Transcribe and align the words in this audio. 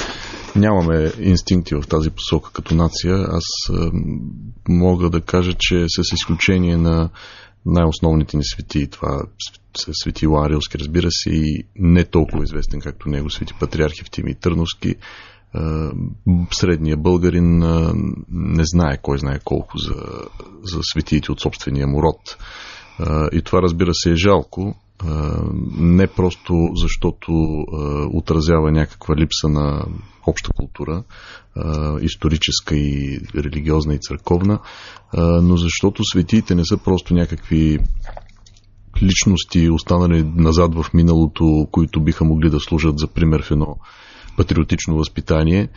нямаме 0.57 1.13
инстинкти 1.21 1.75
в 1.75 1.83
тази 1.89 2.11
посока 2.11 2.51
като 2.53 2.75
нация. 2.75 3.15
Аз 3.29 3.45
мога 4.69 5.11
да 5.11 5.21
кажа, 5.21 5.53
че 5.59 5.85
с 5.89 6.13
изключение 6.13 6.77
на 6.77 7.11
най-основните 7.67 8.37
ни 8.37 8.45
свети, 8.45 8.91
това 8.91 9.23
са 9.77 9.91
свети 9.95 10.27
Ларилски, 10.27 10.79
разбира 10.79 11.09
се, 11.11 11.31
и 11.31 11.65
не 11.77 12.05
толкова 12.05 12.45
известен 12.45 12.81
както 12.81 13.09
него, 13.09 13.31
свети 13.31 13.55
патриарх 13.61 13.93
Евтимий 14.01 14.35
Търновски, 14.35 14.95
средния 16.53 16.97
българин 16.97 17.59
не 18.31 18.65
знае 18.65 18.99
кой 19.03 19.19
знае 19.19 19.39
колко 19.45 19.79
за, 19.79 19.95
за 20.63 20.81
светиите 20.83 21.33
от 21.33 21.41
собствения 21.41 21.87
му 21.87 22.03
род. 22.03 22.37
И 23.33 23.43
това, 23.43 23.63
разбира 23.63 23.91
се, 23.95 24.11
е 24.11 24.17
жалко, 24.17 24.75
не 25.79 26.07
просто 26.07 26.55
защото 26.75 27.33
отразява 28.13 28.73
някаква 28.73 29.17
липса 29.17 29.49
на 29.49 29.87
обща 30.27 30.51
култура, 30.57 31.05
историческа 32.01 32.77
и 32.77 33.21
религиозна 33.35 33.95
и 33.95 33.99
църковна, 33.99 34.59
но 35.43 35.57
защото 35.57 36.05
светиите 36.05 36.55
не 36.55 36.65
са 36.65 36.77
просто 36.77 37.15
някакви 37.15 37.79
личности, 39.03 39.71
останали 39.71 40.23
назад 40.37 40.75
в 40.75 40.95
миналото, 40.95 41.67
които 41.71 42.01
биха 42.01 42.25
могли 42.25 42.51
да 42.51 42.61
служат 42.61 42.99
за 42.99 43.07
пример 43.07 43.43
в 43.43 43.51
едно 43.51 43.77
патриотично 44.37 44.97
възпитание, 44.97 45.69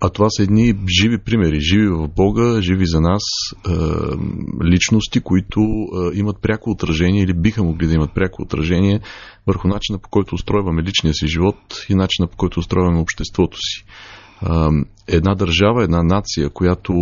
а 0.00 0.10
това 0.10 0.30
са 0.30 0.42
едни 0.42 0.74
живи 1.00 1.18
примери, 1.18 1.60
живи 1.60 1.88
в 1.88 2.08
Бога, 2.08 2.62
живи 2.62 2.86
за 2.86 3.00
нас 3.00 3.22
е, 3.22 3.70
личности, 4.64 5.20
които 5.20 5.60
е, 5.60 6.18
имат 6.18 6.42
пряко 6.42 6.70
отражение 6.70 7.22
или 7.22 7.34
биха 7.34 7.62
могли 7.64 7.86
да 7.86 7.94
имат 7.94 8.14
пряко 8.14 8.42
отражение 8.42 9.00
върху 9.46 9.68
начина 9.68 9.98
по 9.98 10.08
който 10.08 10.34
устройваме 10.34 10.82
личния 10.82 11.14
си 11.14 11.26
живот 11.26 11.56
и 11.88 11.94
начина 11.94 12.26
по 12.26 12.36
който 12.36 12.60
устройваме 12.60 13.00
обществото 13.00 13.56
си 13.56 13.84
една 15.08 15.34
държава, 15.34 15.84
една 15.84 16.02
нация, 16.02 16.50
която 16.50 16.92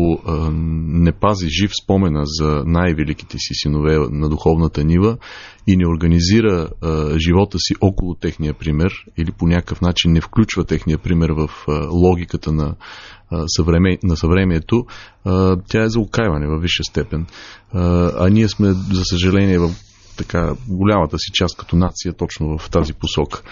не 0.87 1.13
пази 1.13 1.49
жив 1.61 1.71
спомена 1.83 2.23
за 2.25 2.63
най-великите 2.67 3.39
си 3.39 3.51
синове 3.53 3.99
на 4.11 4.29
духовната 4.29 4.85
нива 4.85 5.17
и 5.67 5.77
не 5.77 5.89
организира 5.89 6.69
живота 7.17 7.59
си 7.59 7.75
около 7.81 8.15
техния 8.15 8.55
пример 8.55 8.93
или 9.19 9.33
по 9.33 9.47
някакъв 9.47 9.81
начин 9.81 10.13
не 10.13 10.21
включва 10.21 10.65
техния 10.65 10.99
пример 10.99 11.31
в 11.31 11.51
логиката 11.91 12.53
на, 12.53 12.75
съвреме, 13.47 13.99
на 14.03 14.17
съвремието, 14.17 14.87
тя 15.69 15.83
е 15.83 15.89
за 15.89 16.01
окайване 16.01 16.47
във 16.47 16.63
висша 16.63 16.85
степен. 16.85 17.27
А 18.19 18.29
ние 18.31 18.49
сме, 18.49 18.73
за 18.73 19.05
съжаление, 19.05 19.59
в 19.59 19.71
така 20.17 20.55
голямата 20.69 21.19
си 21.19 21.31
част 21.33 21.57
като 21.57 21.77
нация 21.77 22.13
точно 22.13 22.59
в 22.59 22.71
тази 22.71 22.93
посока. 22.93 23.43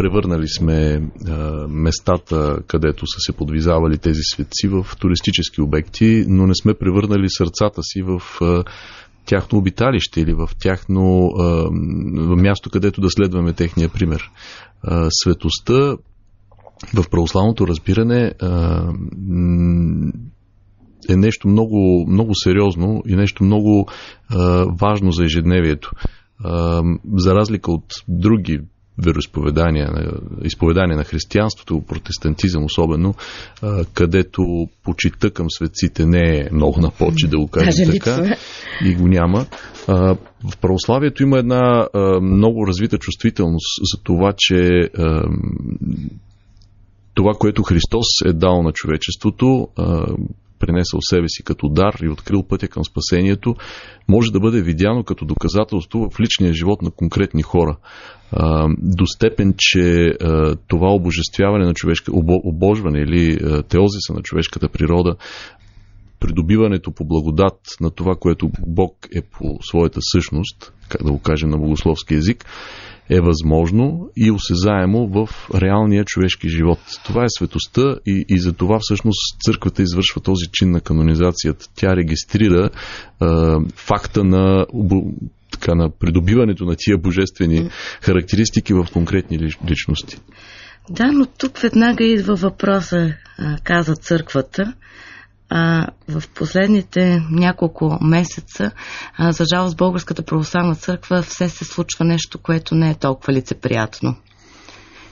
Превърнали 0.00 0.48
сме 0.48 1.02
а, 1.28 1.66
местата, 1.68 2.58
където 2.66 3.06
са 3.06 3.16
се 3.18 3.32
подвизавали 3.32 3.98
тези 3.98 4.20
светци 4.34 4.68
в 4.68 4.86
туристически 5.00 5.60
обекти, 5.60 6.24
но 6.28 6.46
не 6.46 6.54
сме 6.54 6.74
превърнали 6.74 7.26
сърцата 7.28 7.82
си 7.82 8.02
в 8.02 8.22
а, 8.40 8.64
тяхно 9.26 9.58
обиталище 9.58 10.20
или 10.20 10.34
в 10.34 10.48
тяхно 10.60 11.26
а, 11.26 11.70
място, 12.36 12.70
където 12.70 13.00
да 13.00 13.10
следваме 13.10 13.52
техния 13.52 13.88
пример. 13.88 14.30
А, 14.82 15.08
светостта 15.10 15.96
в 16.94 17.10
православното 17.10 17.66
разбиране 17.66 18.32
а, 18.42 18.82
е 21.08 21.16
нещо 21.16 21.48
много, 21.48 22.06
много 22.08 22.30
сериозно 22.34 23.02
и 23.06 23.16
нещо 23.16 23.44
много 23.44 23.88
а, 24.28 24.66
важно 24.80 25.12
за 25.12 25.24
ежедневието. 25.24 25.90
А, 26.44 26.82
за 27.14 27.34
разлика 27.34 27.72
от 27.72 27.84
други 28.08 28.60
вероисповедания, 28.98 29.88
изповедания 30.44 30.96
на 30.96 31.04
християнството, 31.04 31.82
протестантизъм 31.88 32.64
особено, 32.64 33.14
където 33.94 34.42
почита 34.84 35.30
към 35.30 35.46
светците 35.50 36.06
не 36.06 36.38
е 36.38 36.48
много 36.52 36.80
на 36.80 36.90
почи, 36.90 37.28
да 37.28 37.38
го 37.38 37.48
кажем 37.52 37.90
така, 37.92 38.36
и 38.84 38.94
го 38.94 39.08
няма. 39.08 39.46
В 40.44 40.56
православието 40.60 41.22
има 41.22 41.38
една 41.38 41.86
много 42.22 42.66
развита 42.66 42.98
чувствителност 42.98 43.80
за 43.92 44.02
това, 44.02 44.32
че 44.36 44.90
това, 47.14 47.32
което 47.38 47.62
Христос 47.62 48.06
е 48.26 48.32
дал 48.32 48.62
на 48.62 48.72
човечеството, 48.72 49.68
пренесъл 50.60 51.00
себе 51.02 51.28
си 51.28 51.42
като 51.42 51.68
дар 51.68 51.94
и 52.02 52.08
открил 52.08 52.42
пътя 52.42 52.68
към 52.68 52.84
спасението, 52.84 53.54
може 54.08 54.32
да 54.32 54.40
бъде 54.40 54.62
видяно 54.62 55.04
като 55.04 55.24
доказателство 55.24 56.08
в 56.10 56.20
личния 56.20 56.52
живот 56.52 56.82
на 56.82 56.90
конкретни 56.90 57.42
хора. 57.42 57.76
До 58.78 59.06
степен, 59.06 59.54
че 59.58 60.12
това 60.68 60.88
обожествяване 60.88 61.64
на 61.64 61.74
човешка, 61.74 62.12
обожване 62.44 62.98
или 62.98 63.38
теозиса 63.68 64.12
на 64.14 64.22
човешката 64.22 64.68
природа 64.68 65.16
придобиването 66.20 66.92
по 66.92 67.04
благодат 67.04 67.60
на 67.80 67.90
това, 67.90 68.14
което 68.20 68.50
Бог 68.66 69.08
е 69.16 69.22
по 69.22 69.58
своята 69.62 70.00
същност, 70.02 70.72
как 70.88 71.04
да 71.04 71.12
го 71.12 71.20
кажем 71.20 71.48
на 71.48 71.58
богословски 71.58 72.14
язик, 72.14 72.44
е 73.10 73.20
възможно 73.20 74.10
и 74.16 74.30
осезаемо 74.30 75.08
в 75.08 75.28
реалния 75.54 76.04
човешки 76.04 76.48
живот. 76.48 76.78
Това 77.04 77.24
е 77.24 77.36
светостта 77.38 77.94
и, 78.06 78.24
и 78.28 78.38
за 78.38 78.52
това 78.52 78.78
всъщност 78.80 79.40
църквата 79.44 79.82
извършва 79.82 80.20
този 80.20 80.46
чин 80.52 80.70
на 80.70 80.80
канонизацията. 80.80 81.66
Тя 81.74 81.96
регистрира 81.96 82.70
е, 82.70 83.26
факта 83.74 84.24
на 84.24 84.66
така, 85.50 85.74
на 85.74 85.90
придобиването 85.90 86.64
на 86.64 86.74
тия 86.78 86.98
божествени 86.98 87.70
характеристики 88.00 88.74
в 88.74 88.86
конкретни 88.92 89.38
личности. 89.68 90.16
Да, 90.90 91.12
но 91.12 91.26
тук 91.26 91.58
веднага 91.58 92.04
идва 92.04 92.34
въпроса, 92.34 93.14
каза 93.64 93.94
църквата, 93.94 94.72
а, 95.50 95.86
в 96.08 96.22
последните 96.34 97.22
няколко 97.30 97.98
месеца, 98.00 98.70
а, 99.16 99.32
за 99.32 99.44
жалост, 99.54 99.76
Българската 99.76 100.22
православна 100.22 100.74
църква 100.74 101.22
все 101.22 101.48
се 101.48 101.64
случва 101.64 102.04
нещо, 102.04 102.38
което 102.38 102.74
не 102.74 102.90
е 102.90 102.94
толкова 102.94 103.32
лицеприятно. 103.32 104.16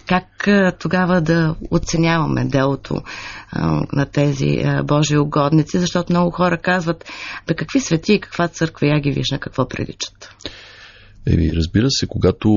Как 0.06 0.48
а, 0.48 0.72
тогава 0.78 1.20
да 1.20 1.56
оценяваме 1.70 2.44
делото 2.44 3.02
а, 3.50 3.82
на 3.92 4.06
тези 4.06 4.58
а, 4.64 4.82
Божи 4.82 5.18
угодници, 5.18 5.78
защото 5.78 6.12
много 6.12 6.30
хора 6.30 6.58
казват, 6.58 7.04
бе 7.46 7.54
какви 7.54 7.80
свети 7.80 8.12
и 8.12 8.20
каква 8.20 8.48
църква, 8.48 8.86
я 8.86 9.00
ги 9.00 9.10
виж 9.10 9.30
на 9.32 9.38
какво 9.38 9.68
приличат. 9.68 10.34
Еми, 11.26 11.50
разбира 11.56 11.86
се, 11.90 12.06
когато 12.06 12.48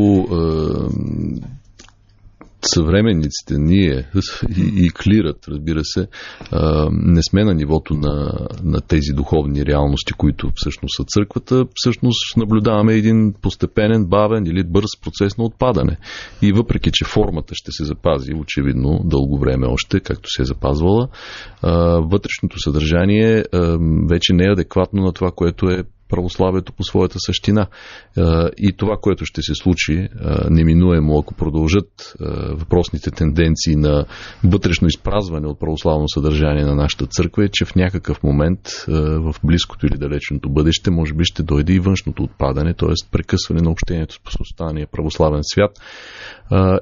съвременниците, 2.65 3.55
ние 3.57 4.07
и, 4.57 4.85
и 4.85 4.89
клират, 4.89 5.47
разбира 5.47 5.79
се, 5.83 6.07
не 6.91 7.23
сме 7.23 7.43
на 7.43 7.53
нивото 7.53 7.93
на, 7.93 8.47
на 8.63 8.81
тези 8.81 9.11
духовни 9.13 9.65
реалности, 9.65 10.13
които 10.13 10.51
всъщност 10.55 10.95
са 10.97 11.03
църквата. 11.03 11.65
Всъщност 11.75 12.37
наблюдаваме 12.37 12.93
един 12.93 13.33
постепенен, 13.41 14.05
бавен 14.05 14.45
или 14.45 14.63
бърз 14.63 15.01
процес 15.03 15.37
на 15.37 15.43
отпадане. 15.43 15.97
И 16.41 16.51
въпреки, 16.51 16.89
че 16.93 17.05
формата 17.05 17.55
ще 17.55 17.71
се 17.71 17.85
запази, 17.85 18.33
очевидно, 18.33 19.01
дълго 19.03 19.39
време 19.39 19.67
още, 19.67 19.99
както 19.99 20.29
се 20.29 20.41
е 20.41 20.45
запазвала, 20.45 21.07
вътрешното 22.11 22.59
съдържание 22.59 23.43
вече 24.09 24.33
не 24.33 24.45
е 24.45 24.51
адекватно 24.51 25.01
на 25.01 25.13
това, 25.13 25.31
което 25.35 25.69
е 25.69 25.83
православието 26.11 26.73
по 26.73 26.83
своята 26.83 27.15
същина. 27.19 27.67
И 28.57 28.73
това, 28.77 28.97
което 29.01 29.25
ще 29.25 29.41
се 29.41 29.55
случи, 29.55 30.07
неминуемо, 30.49 31.19
ако 31.19 31.33
продължат 31.33 32.15
въпросните 32.51 33.11
тенденции 33.11 33.75
на 33.75 34.05
вътрешно 34.43 34.87
изпразване 34.87 35.47
от 35.47 35.59
православно 35.59 36.09
съдържание 36.09 36.65
на 36.65 36.75
нашата 36.75 37.05
църква, 37.05 37.45
е, 37.45 37.49
че 37.49 37.65
в 37.65 37.75
някакъв 37.75 38.23
момент 38.23 38.59
в 38.87 39.35
близкото 39.43 39.85
или 39.85 39.97
далечното 39.97 40.49
бъдеще, 40.49 40.91
може 40.91 41.13
би 41.13 41.23
ще 41.23 41.43
дойде 41.43 41.73
и 41.73 41.79
външното 41.79 42.23
отпадане, 42.23 42.73
т.е. 42.73 42.93
прекъсване 43.11 43.61
на 43.61 43.71
общението 43.71 44.13
с 44.13 44.39
останалия 44.39 44.87
православен 44.91 45.41
свят 45.43 45.71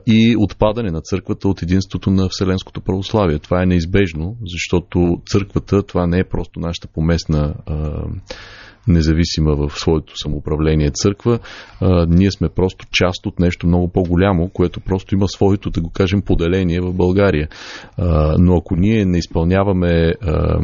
и 0.07 0.35
отпадане 0.39 0.91
на 0.91 1.01
църквата 1.01 1.47
от 1.47 1.61
единството 1.61 2.11
на 2.11 2.29
Вселенското 2.29 2.81
православие. 2.81 3.39
Това 3.39 3.63
е 3.63 3.65
неизбежно, 3.65 4.37
защото 4.45 5.21
църквата 5.25 5.83
това 5.83 6.07
не 6.07 6.19
е 6.19 6.23
просто 6.23 6.59
нашата 6.59 6.87
поместна 6.87 7.53
независима 8.87 9.55
в 9.55 9.79
своето 9.79 10.13
самоуправление 10.17 10.91
църква. 10.91 11.39
А, 11.81 12.05
ние 12.09 12.31
сме 12.31 12.49
просто 12.49 12.85
част 12.91 13.25
от 13.25 13.39
нещо 13.39 13.67
много 13.67 13.91
по-голямо, 13.91 14.49
което 14.49 14.79
просто 14.79 15.15
има 15.15 15.27
своето, 15.27 15.69
да 15.69 15.81
го 15.81 15.89
кажем, 15.89 16.21
поделение 16.21 16.81
в 16.81 16.93
България. 16.93 17.47
А, 17.97 18.35
но 18.39 18.57
ако 18.57 18.75
ние 18.75 19.05
не 19.05 19.17
изпълняваме 19.17 20.13
а, 20.21 20.59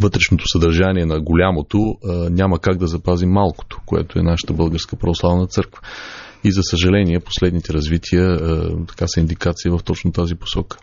вътрешното 0.00 0.44
съдържание 0.48 1.06
на 1.06 1.20
голямото, 1.20 1.94
няма 2.30 2.58
как 2.58 2.76
да 2.76 2.86
запазим 2.86 3.30
малкото, 3.30 3.80
което 3.86 4.18
е 4.18 4.22
нашата 4.22 4.52
българска 4.52 4.96
православна 4.96 5.46
църква. 5.46 5.80
И 6.44 6.52
за 6.52 6.62
съжаление, 6.62 7.20
последните 7.20 7.72
развития 7.72 8.38
така 8.88 9.04
са 9.06 9.20
индикации 9.20 9.70
в 9.70 9.80
точно 9.84 10.12
тази 10.12 10.34
посока. 10.34 10.78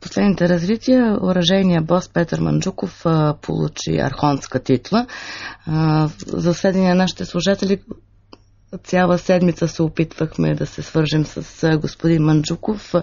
Последните 0.00 0.48
развития, 0.48 1.18
оръжейният 1.22 1.86
бос 1.86 2.08
Петър 2.08 2.40
Манджуков 2.40 3.04
получи 3.42 3.98
архонска 3.98 4.62
титла. 4.62 5.06
За 6.26 6.54
сведения 6.54 6.88
на 6.88 7.02
нашите 7.02 7.24
служители, 7.24 7.78
цяла 8.84 9.18
седмица 9.18 9.68
се 9.68 9.82
опитвахме 9.82 10.54
да 10.54 10.66
се 10.66 10.82
свържем 10.82 11.26
с 11.26 11.78
господин 11.78 12.22
Манджуков. 12.22 12.94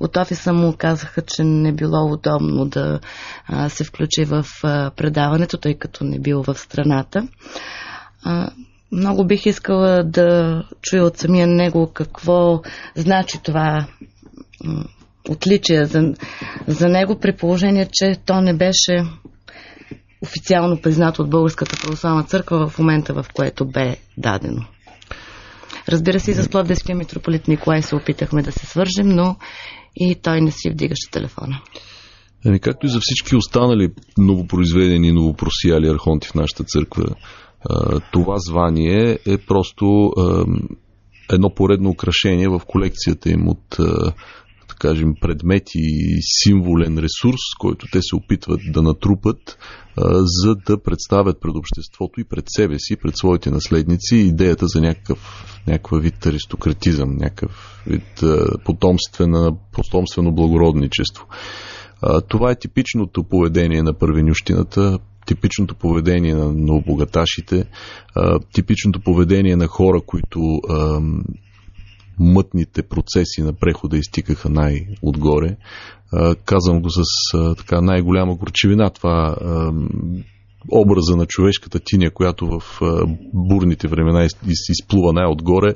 От 0.00 0.16
офиса 0.16 0.52
му 0.52 0.74
казаха, 0.78 1.22
че 1.22 1.44
не 1.44 1.72
било 1.72 2.12
удобно 2.12 2.68
да 2.68 3.00
се 3.68 3.84
включи 3.84 4.24
в 4.24 4.44
предаването, 4.96 5.58
тъй 5.58 5.74
като 5.74 6.04
не 6.04 6.18
бил 6.18 6.42
в 6.42 6.54
страната. 6.54 7.28
Много 8.94 9.26
бих 9.26 9.46
искала 9.46 10.04
да 10.04 10.62
чуя 10.82 11.04
от 11.04 11.16
самия 11.16 11.46
него 11.46 11.90
какво 11.94 12.62
значи 12.94 13.38
това 13.42 13.86
отличие 15.28 15.84
за, 15.84 16.14
за 16.66 16.88
него, 16.88 17.18
при 17.20 17.36
положение, 17.36 17.88
че 17.92 18.16
то 18.26 18.40
не 18.40 18.56
беше 18.56 19.04
официално 20.22 20.80
признато 20.82 21.22
от 21.22 21.30
Българската 21.30 21.76
православна 21.82 22.24
църква 22.24 22.68
в 22.68 22.78
момента, 22.78 23.14
в 23.14 23.26
което 23.34 23.64
бе 23.64 23.96
дадено. 24.18 24.64
Разбира 25.88 26.20
се, 26.20 26.30
и 26.30 26.34
за 26.34 26.42
Спловдивския 26.42 26.96
митрополит 26.96 27.48
Николай 27.48 27.82
се 27.82 27.96
опитахме 27.96 28.42
да 28.42 28.52
се 28.52 28.66
свържем, 28.66 29.08
но 29.08 29.36
и 29.96 30.14
той 30.22 30.40
не 30.40 30.50
си 30.50 30.70
вдигаше 30.70 31.10
телефона. 31.10 31.60
Ами, 32.46 32.60
както 32.60 32.86
и 32.86 32.88
за 32.88 32.98
всички 33.02 33.36
останали 33.36 33.88
новопроизведени, 34.18 35.12
новопросияли 35.12 35.88
архонти 35.88 36.28
в 36.28 36.34
нашата 36.34 36.64
църква, 36.64 37.04
това 38.12 38.34
звание 38.38 39.18
е 39.26 39.38
просто 39.38 40.12
едно 41.32 41.54
поредно 41.54 41.90
украшение 41.90 42.48
в 42.48 42.60
колекцията 42.66 43.30
им 43.30 43.48
от 43.48 43.76
да 44.68 44.74
кажем, 44.78 45.14
предмети 45.20 45.78
и 45.78 46.18
символен 46.22 46.98
ресурс, 46.98 47.40
който 47.58 47.86
те 47.92 48.02
се 48.02 48.16
опитват 48.16 48.60
да 48.72 48.82
натрупат, 48.82 49.58
за 50.22 50.54
да 50.54 50.82
представят 50.82 51.40
пред 51.40 51.54
обществото 51.56 52.20
и 52.20 52.24
пред 52.24 52.44
себе 52.48 52.78
си, 52.78 52.96
пред 52.96 53.16
своите 53.16 53.50
наследници, 53.50 54.16
идеята 54.16 54.66
за 54.66 54.80
някакъв, 54.80 55.44
някакъв 55.66 56.02
вид 56.02 56.26
аристократизъм, 56.26 57.10
някакъв 57.16 57.82
вид 57.86 58.24
потомствено, 58.64 60.32
благородничество. 60.32 61.26
Това 62.28 62.50
е 62.50 62.58
типичното 62.58 63.24
поведение 63.24 63.82
на 63.82 63.98
първенющината, 63.98 64.98
типичното 65.26 65.74
поведение 65.74 66.34
на 66.34 66.52
новобогаташите, 66.52 67.64
типичното 68.52 69.00
поведение 69.00 69.56
на 69.56 69.66
хора, 69.66 70.00
които 70.06 70.40
мътните 72.18 72.82
процеси 72.82 73.42
на 73.42 73.52
прехода 73.52 73.96
изтикаха 73.96 74.50
най-отгоре. 74.50 75.56
Казвам 76.44 76.82
го 76.82 76.88
с 76.90 77.02
така 77.56 77.80
най-голяма 77.80 78.34
горчивина. 78.34 78.90
Това 78.90 79.36
образа 80.72 81.16
на 81.16 81.26
човешката 81.26 81.80
тиня, 81.84 82.10
която 82.10 82.46
в 82.46 82.80
бурните 83.34 83.88
времена 83.88 84.28
изплува 84.70 85.12
най-отгоре, 85.12 85.74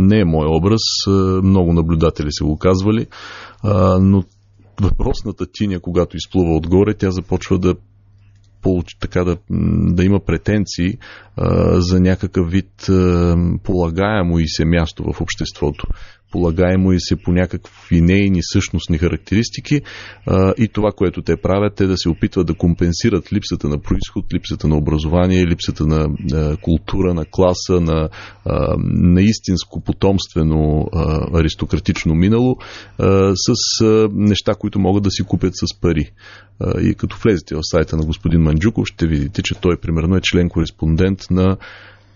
не 0.00 0.20
е 0.20 0.24
мой 0.24 0.46
образ. 0.48 0.80
Много 1.42 1.72
наблюдатели 1.72 2.28
са 2.30 2.44
го 2.44 2.58
казвали. 2.58 3.06
Но 4.00 4.24
въпросната 4.80 5.46
тиня, 5.52 5.80
когато 5.80 6.16
изплува 6.16 6.56
отгоре, 6.56 6.94
тя 6.94 7.10
започва 7.10 7.58
да 7.58 7.74
получи, 8.62 8.96
така 9.00 9.24
да, 9.24 9.36
да 9.94 10.04
има 10.04 10.20
претенции 10.20 10.98
а, 11.36 11.80
за 11.80 12.00
някакъв 12.00 12.50
вид 12.50 12.88
а, 12.88 13.36
полагаемо 13.62 14.38
и 14.38 14.48
се 14.48 14.64
място 14.64 15.12
в 15.12 15.20
обществото 15.20 15.86
полагаемо 16.30 16.92
и 16.92 17.00
се 17.00 17.16
по 17.16 17.32
някакви 17.32 18.00
нейни 18.00 18.40
същностни 18.42 18.98
характеристики 18.98 19.80
а, 20.26 20.54
и 20.58 20.68
това, 20.68 20.92
което 20.96 21.22
те 21.22 21.36
правят 21.36 21.80
е 21.80 21.86
да 21.86 21.96
се 21.96 22.08
опитват 22.08 22.46
да 22.46 22.54
компенсират 22.54 23.32
липсата 23.32 23.68
на 23.68 23.78
происход, 23.78 24.34
липсата 24.34 24.68
на 24.68 24.76
образование, 24.76 25.46
липсата 25.46 25.86
на 25.86 26.08
а, 26.32 26.56
култура, 26.56 27.14
на 27.14 27.24
класа, 27.30 27.80
на, 27.80 28.08
а, 28.44 28.76
на 28.78 29.22
истинско 29.22 29.80
потомствено 29.80 30.88
а, 30.92 31.38
аристократично 31.40 32.14
минало 32.14 32.56
а, 32.98 33.32
с 33.34 33.84
а, 33.84 34.08
неща, 34.12 34.54
които 34.54 34.78
могат 34.78 35.02
да 35.02 35.10
си 35.10 35.22
купят 35.22 35.52
с 35.56 35.80
пари. 35.80 36.10
А, 36.60 36.80
и 36.80 36.94
като 36.94 37.16
влезете 37.24 37.54
в 37.54 37.60
сайта 37.62 37.96
на 37.96 38.06
господин 38.06 38.42
Манджуков, 38.42 38.86
ще 38.86 39.06
видите, 39.06 39.42
че 39.42 39.54
той 39.54 39.76
примерно 39.76 40.16
е 40.16 40.20
член-кореспондент 40.20 41.30
на 41.30 41.56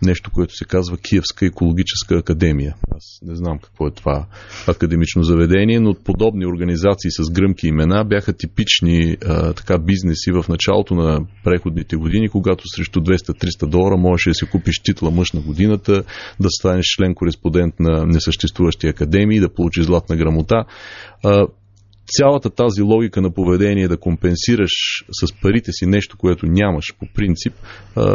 нещо, 0.03 0.31
което 0.31 0.57
се 0.57 0.65
казва 0.65 0.97
Киевска 0.99 1.47
екологическа 1.47 2.15
академия. 2.15 2.75
Аз 2.97 3.19
не 3.23 3.37
знам 3.37 3.59
какво 3.59 3.87
е 3.87 3.91
това 3.91 4.27
академично 4.69 5.23
заведение, 5.23 5.81
но 5.81 5.95
подобни 5.95 6.47
организации 6.47 7.11
с 7.11 7.31
гръмки 7.31 7.67
имена 7.67 8.05
бяха 8.05 8.33
типични 8.33 9.17
а, 9.25 9.53
така 9.53 9.79
бизнеси 9.79 10.33
в 10.33 10.45
началото 10.49 10.95
на 10.95 11.21
преходните 11.45 11.97
години, 11.97 12.29
когато 12.29 12.65
срещу 12.67 13.01
200-300 13.01 13.67
долара 13.67 13.97
можеше 13.97 14.31
да 14.31 14.35
си 14.35 14.47
купиш 14.47 14.81
титла 14.83 15.11
мъж 15.11 15.33
на 15.33 15.41
годината, 15.41 16.05
да 16.41 16.49
станеш 16.51 16.85
член-кореспондент 16.97 17.75
на 17.81 18.07
несъществуващи 18.07 18.87
академии, 18.87 19.41
да 19.41 19.55
получиш 19.55 19.85
златна 19.85 20.17
грамота. 20.17 20.65
А, 21.25 21.47
цялата 22.17 22.51
тази 22.51 22.83
логика 22.83 23.21
на 23.21 23.31
поведение 23.31 23.89
да 23.89 23.97
компенсираш 23.97 25.05
с 25.11 25.41
парите 25.43 25.73
си 25.73 25.87
нещо, 25.87 26.17
което 26.19 26.47
нямаш 26.47 26.95
по 26.99 27.07
принцип, 27.15 27.53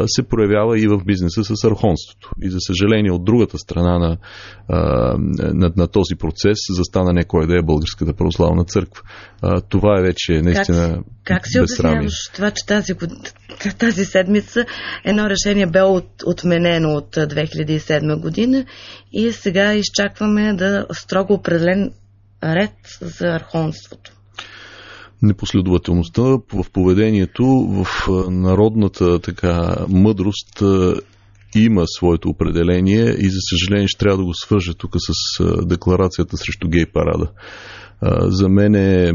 се 0.08 0.24
проявява 0.24 0.80
и 0.80 0.88
в 0.88 1.02
бизнеса 1.06 1.44
с 1.44 1.64
архонството. 1.64 2.32
И 2.42 2.50
за 2.50 2.58
съжаление 2.60 3.12
от 3.12 3.26
другата 3.26 3.58
страна 3.58 4.00
на, 4.00 4.18
на, 5.54 5.72
на 5.78 5.88
този 5.88 6.16
процес 6.20 6.58
застана 6.70 7.14
не 7.14 7.24
кой 7.24 7.48
да 7.48 7.58
е 7.58 7.62
Българската 7.62 8.14
православна 8.14 8.66
църква. 8.66 9.04
Това 9.70 10.00
е 10.00 10.02
вече 10.02 10.42
наистина 10.42 11.04
Как, 11.24 11.38
как 11.38 11.48
си 11.48 11.60
обясняваш 11.60 12.30
това, 12.36 12.52
че 12.52 12.66
тази, 12.66 12.94
тази 13.80 14.06
седмица 14.06 14.66
едно 15.04 15.30
решение 15.30 15.68
бе 15.68 15.82
от, 15.82 16.08
отменено 16.26 16.90
от 16.90 17.16
2007 17.16 18.22
година 18.22 18.66
и 19.12 19.32
сега 19.32 19.74
изчакваме 19.74 20.54
да 20.54 20.86
строго 20.92 21.34
определен 21.34 21.92
ред 22.44 22.76
за 23.02 23.28
архонството? 23.28 24.12
Непоследователността 25.22 26.22
в 26.54 26.66
поведението, 26.74 27.46
в 27.46 27.88
народната 28.30 29.20
така 29.20 29.76
мъдрост 29.90 30.64
има 31.56 31.84
своето 31.88 32.30
определение 32.30 33.04
и 33.04 33.30
за 33.30 33.40
съжаление 33.50 33.88
ще 33.88 34.00
трябва 34.00 34.18
да 34.18 34.24
го 34.24 34.34
свържа 34.34 34.74
тук 34.74 34.96
с 34.98 35.44
декларацията 35.66 36.38
срещу 36.38 36.70
гей 36.70 36.86
парада. 36.86 37.32
За 38.28 38.50
мен 38.50 38.76
е 38.76 39.12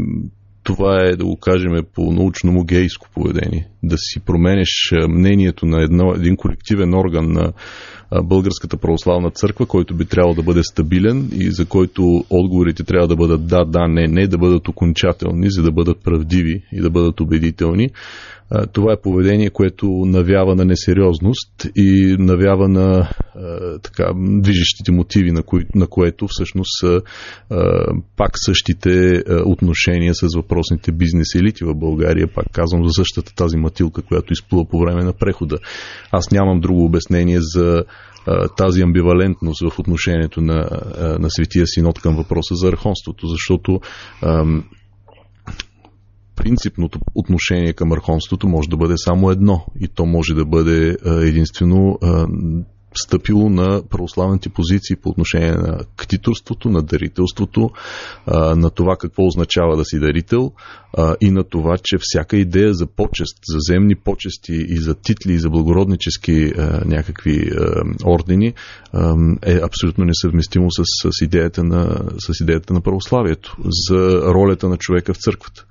това 0.63 1.03
е, 1.05 1.17
да 1.17 1.25
го 1.25 1.37
кажем, 1.37 1.73
по 1.95 2.13
научно 2.13 2.53
му 2.53 2.65
гейско 2.65 3.09
поведение. 3.15 3.69
Да 3.83 3.97
си 3.99 4.21
променеш 4.21 4.93
мнението 5.09 5.67
на 5.67 5.83
едно, 5.83 6.15
един 6.15 6.37
колективен 6.37 6.95
орган 6.95 7.33
на 7.33 7.53
Българската 8.25 8.77
православна 8.77 9.31
църква, 9.31 9.67
който 9.67 9.97
би 9.97 10.05
трябвало 10.05 10.35
да 10.35 10.43
бъде 10.43 10.63
стабилен 10.63 11.31
и 11.33 11.51
за 11.51 11.67
който 11.67 12.25
отговорите 12.31 12.85
трябва 12.85 13.09
да 13.09 13.17
бъдат 13.17 13.47
да, 13.47 13.65
да, 13.65 13.89
не, 13.89 14.09
не, 14.09 14.27
да 14.27 14.39
бъдат 14.39 14.69
окончателни, 14.69 15.51
за 15.51 15.63
да 15.63 15.73
бъдат 15.73 16.05
правдиви 16.05 16.63
и 16.73 16.81
да 16.81 16.91
бъдат 16.91 17.21
убедителни. 17.21 17.91
Това 18.73 18.93
е 18.93 19.01
поведение, 19.03 19.51
което 19.51 19.87
навява 19.87 20.55
на 20.55 20.65
несериозност 20.65 21.67
и 21.77 22.17
навява 22.19 22.69
на 22.69 23.09
така, 23.83 24.13
движещите 24.17 24.93
мотиви, 24.93 25.33
на, 25.33 25.43
кои, 25.43 25.65
на 25.75 25.87
което 25.87 26.27
всъщност 26.29 26.71
са 26.81 27.01
пак 28.17 28.31
същите 28.35 29.23
отношения 29.47 30.15
с 30.15 30.29
въпросните 30.37 30.93
бизнес 30.93 31.35
елити 31.35 31.65
в 31.65 31.75
България. 31.75 32.29
Пак 32.35 32.47
казвам 32.53 32.85
за 32.85 32.91
същата 32.93 33.35
тази 33.35 33.57
матилка, 33.57 34.03
която 34.03 34.33
изплува 34.33 34.65
по 34.71 34.79
време 34.79 35.05
на 35.05 35.13
прехода. 35.13 35.59
Аз 36.13 36.31
нямам 36.31 36.61
друго 36.61 36.85
обяснение 36.85 37.39
за 37.41 37.85
тази 38.57 38.83
амбивалентност 38.83 39.63
в 39.71 39.79
отношението 39.79 40.41
на, 40.41 40.69
на 41.21 41.31
Светия 41.31 41.67
Синод 41.67 42.01
към 42.01 42.17
въпроса 42.17 42.55
за 42.55 42.69
архонството, 42.69 43.27
защото 43.27 43.81
принципното 46.37 46.99
отношение 47.15 47.73
към 47.73 47.93
архонството 47.93 48.49
може 48.49 48.69
да 48.69 48.77
бъде 48.77 48.95
само 48.97 49.31
едно 49.31 49.67
и 49.81 49.89
то 49.89 50.07
може 50.07 50.35
да 50.35 50.45
бъде 50.45 50.97
единствено 51.07 51.99
стъпило 52.95 53.51
на 53.51 53.83
православните 53.91 54.49
позиции 54.49 54.97
по 54.97 55.09
отношение 55.09 55.53
на 55.53 55.79
ктиторството, 55.97 56.69
на 56.69 56.83
дарителството, 56.83 57.71
на 58.57 58.71
това 58.71 58.97
какво 58.97 59.27
означава 59.27 59.77
да 59.77 59.85
си 59.85 59.99
дарител 59.99 60.53
и 61.21 61.31
на 61.31 61.45
това, 61.45 61.77
че 61.83 61.97
всяка 62.01 62.37
идея 62.37 62.75
за 62.75 62.87
почест, 62.87 63.37
за 63.49 63.59
земни 63.61 63.95
почести 63.95 64.53
и 64.53 64.77
за 64.77 64.95
титли 64.95 65.33
и 65.33 65.39
за 65.39 65.51
благороднически 65.51 66.53
някакви 66.85 67.51
ордени 68.07 68.55
е 69.43 69.61
абсолютно 69.63 70.05
несъвместимо 70.05 70.71
с, 70.71 70.83
с, 70.85 71.25
идеята 71.25 71.65
на, 71.65 72.01
с 72.19 72.41
идеята 72.41 72.75
на 72.75 72.81
православието, 72.81 73.57
за 73.89 74.23
ролята 74.35 74.69
на 74.69 74.77
човека 74.77 75.15
в 75.15 75.19
църквата, 75.19 75.65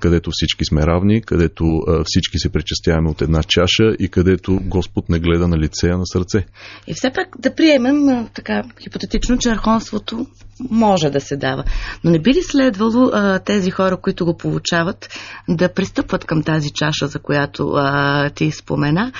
където 0.00 0.30
всички 0.32 0.64
сме 0.64 0.86
равни, 0.86 1.22
където 1.22 1.64
всички 2.04 2.38
се 2.38 2.48
причастяваме 2.48 3.10
от 3.10 3.22
една 3.22 3.42
чаша 3.42 3.94
и 3.98 4.08
където 4.08 4.60
Господ 4.62 5.08
не 5.08 5.18
гледа 5.18 5.48
на 5.48 5.58
лице, 5.58 5.88
а 5.88 5.98
на 5.98 6.06
сърце. 6.06 6.46
И 6.86 6.94
все 6.94 7.10
пак 7.10 7.28
да 7.38 7.54
приемем 7.54 8.28
така 8.34 8.62
хипотетично, 8.82 9.38
че 9.38 9.50
архонството 9.50 10.26
може 10.70 11.10
да 11.10 11.20
се 11.20 11.36
дава. 11.36 11.64
Но 12.04 12.10
не 12.10 12.18
би 12.18 12.30
ли 12.30 12.42
следвало 12.42 13.10
а, 13.12 13.38
тези 13.38 13.70
хора, 13.70 13.96
които 13.96 14.24
го 14.24 14.36
получават, 14.36 15.08
да 15.48 15.74
пристъпват 15.74 16.24
към 16.24 16.42
тази 16.42 16.70
чаша, 16.70 17.06
за 17.06 17.18
която 17.18 17.72
а, 17.76 18.30
ти 18.30 18.50
спомена 18.50 19.12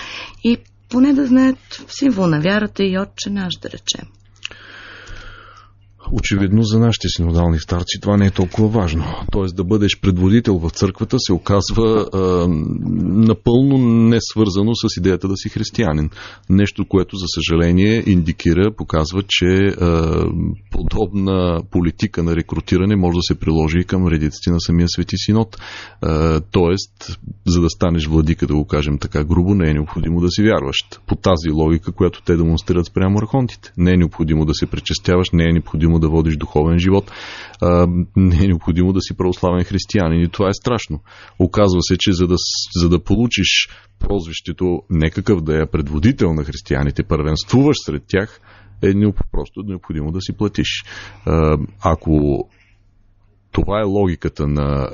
и 0.45 0.59
поне 0.89 1.13
да 1.13 1.27
знаят 1.27 1.85
символ 1.89 2.27
на 2.27 2.41
вярата 2.41 2.85
и 2.85 2.99
отче 2.99 3.31
наш, 3.31 3.55
да 3.63 3.71
речем? 3.71 4.20
Очевидно 6.12 6.62
за 6.62 6.79
нашите 6.79 7.09
синодални 7.09 7.59
старци 7.59 8.00
това 8.00 8.17
не 8.17 8.26
е 8.26 8.31
толкова 8.31 8.69
важно. 8.69 9.05
Тоест 9.33 9.57
да 9.57 9.64
бъдеш 9.64 10.00
предводител 10.00 10.59
в 10.59 10.71
църквата 10.71 11.17
се 11.19 11.33
оказва 11.33 12.09
а, 12.12 12.19
напълно 13.26 13.79
не 13.79 14.19
свързано 14.21 14.75
с 14.75 14.97
идеята 14.97 15.29
да 15.29 15.37
си 15.37 15.49
християнин. 15.49 16.11
Нещо, 16.50 16.85
което 16.88 17.17
за 17.17 17.25
съжаление 17.35 18.02
индикира, 18.07 18.75
показва, 18.76 19.23
че 19.29 19.47
а, 19.47 20.25
подобна 20.71 21.62
политика 21.71 22.23
на 22.23 22.37
рекрутиране 22.37 22.97
може 22.97 23.17
да 23.17 23.23
се 23.23 23.35
приложи 23.35 23.79
и 23.79 23.85
към 23.85 24.07
редиците 24.07 24.50
на 24.50 24.61
самия 24.61 24.88
Свети 24.88 25.17
Синод. 25.19 25.57
А, 26.02 26.40
тоест, 26.40 27.19
за 27.47 27.61
да 27.61 27.71
станеш 27.71 28.07
владика, 28.07 28.47
да 28.47 28.55
го 28.55 28.67
кажем 28.67 28.99
така 28.99 29.25
грубо, 29.25 29.55
не 29.55 29.71
е 29.71 29.75
необходимо 29.75 30.21
да 30.21 30.31
си 30.31 30.43
вярващ. 30.43 31.00
По 31.07 31.17
тази 31.17 31.50
логика, 31.50 31.93
която 31.93 32.23
те 32.23 32.37
демонстрират 32.37 32.87
спрямо 32.87 33.19
архонтите. 33.19 33.73
Не 33.76 33.93
е 33.93 33.97
необходимо 33.97 34.45
да 34.45 34.55
се 34.55 34.67
пречестяваш, 34.67 35.29
не 35.33 35.45
е 35.45 35.52
необходимо 35.52 36.00
да 36.00 36.09
водиш 36.09 36.37
духовен 36.37 36.78
живот, 36.78 37.12
не 38.16 38.45
е 38.45 38.49
необходимо 38.49 38.92
да 38.92 39.00
си 39.00 39.16
православен 39.16 39.64
християнин. 39.64 40.23
И 40.23 40.28
това 40.28 40.49
е 40.49 40.54
страшно. 40.54 41.00
Оказва 41.38 41.83
се, 41.83 41.97
че 41.99 42.12
за 42.12 42.26
да, 42.26 42.37
за 42.80 42.88
да 42.88 43.04
получиш 43.04 43.69
прозвището 43.99 44.83
не 44.90 45.11
какъв 45.11 45.40
да 45.40 45.62
е 45.62 45.66
предводител 45.66 46.35
на 46.35 46.45
християните, 46.45 47.02
първенствуваш 47.02 47.76
сред 47.85 48.02
тях, 48.09 48.40
е 48.83 48.92
просто 49.33 49.62
необходимо 49.64 50.12
да 50.12 50.21
си 50.21 50.33
платиш. 50.37 50.85
Ако 51.85 52.45
това 53.52 53.80
е 53.80 53.85
логиката 53.85 54.49
на 54.49 54.88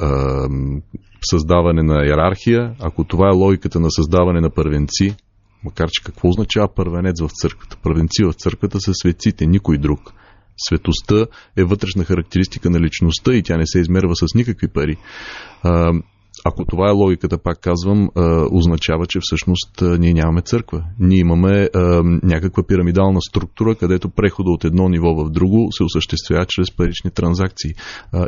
създаване 1.30 1.82
на 1.82 2.06
иерархия, 2.06 2.74
ако 2.80 3.04
това 3.04 3.28
е 3.28 3.36
логиката 3.36 3.80
на 3.80 3.90
създаване 3.90 4.40
на 4.40 4.50
първенци, 4.50 5.16
макар 5.64 5.88
че 5.90 6.04
какво 6.04 6.28
означава 6.28 6.68
първенец 6.74 7.20
в 7.20 7.30
църквата? 7.40 7.76
Първенци 7.82 8.24
в 8.24 8.32
църквата 8.32 8.80
са 8.80 8.92
светците, 8.94 9.46
никой 9.46 9.78
друг. 9.78 10.12
Светостта 10.56 11.26
е 11.56 11.64
вътрешна 11.64 12.04
характеристика 12.04 12.70
на 12.70 12.80
личността 12.80 13.34
и 13.34 13.42
тя 13.42 13.56
не 13.56 13.66
се 13.66 13.78
измерва 13.80 14.16
с 14.16 14.34
никакви 14.34 14.68
пари. 14.68 14.96
Ако 16.44 16.64
това 16.64 16.88
е 16.88 16.92
логиката, 16.92 17.38
пак 17.38 17.60
казвам, 17.60 18.08
означава, 18.52 19.06
че 19.06 19.18
всъщност 19.22 19.82
ние 19.98 20.12
нямаме 20.12 20.42
църква. 20.42 20.84
Ние 20.98 21.18
имаме 21.18 21.68
някаква 22.22 22.62
пирамидална 22.66 23.20
структура, 23.28 23.74
където 23.74 24.08
прехода 24.08 24.50
от 24.50 24.64
едно 24.64 24.88
ниво 24.88 25.14
в 25.14 25.30
друго 25.30 25.68
се 25.70 25.84
осъществява 25.84 26.46
чрез 26.48 26.76
парични 26.76 27.10
транзакции. 27.10 27.70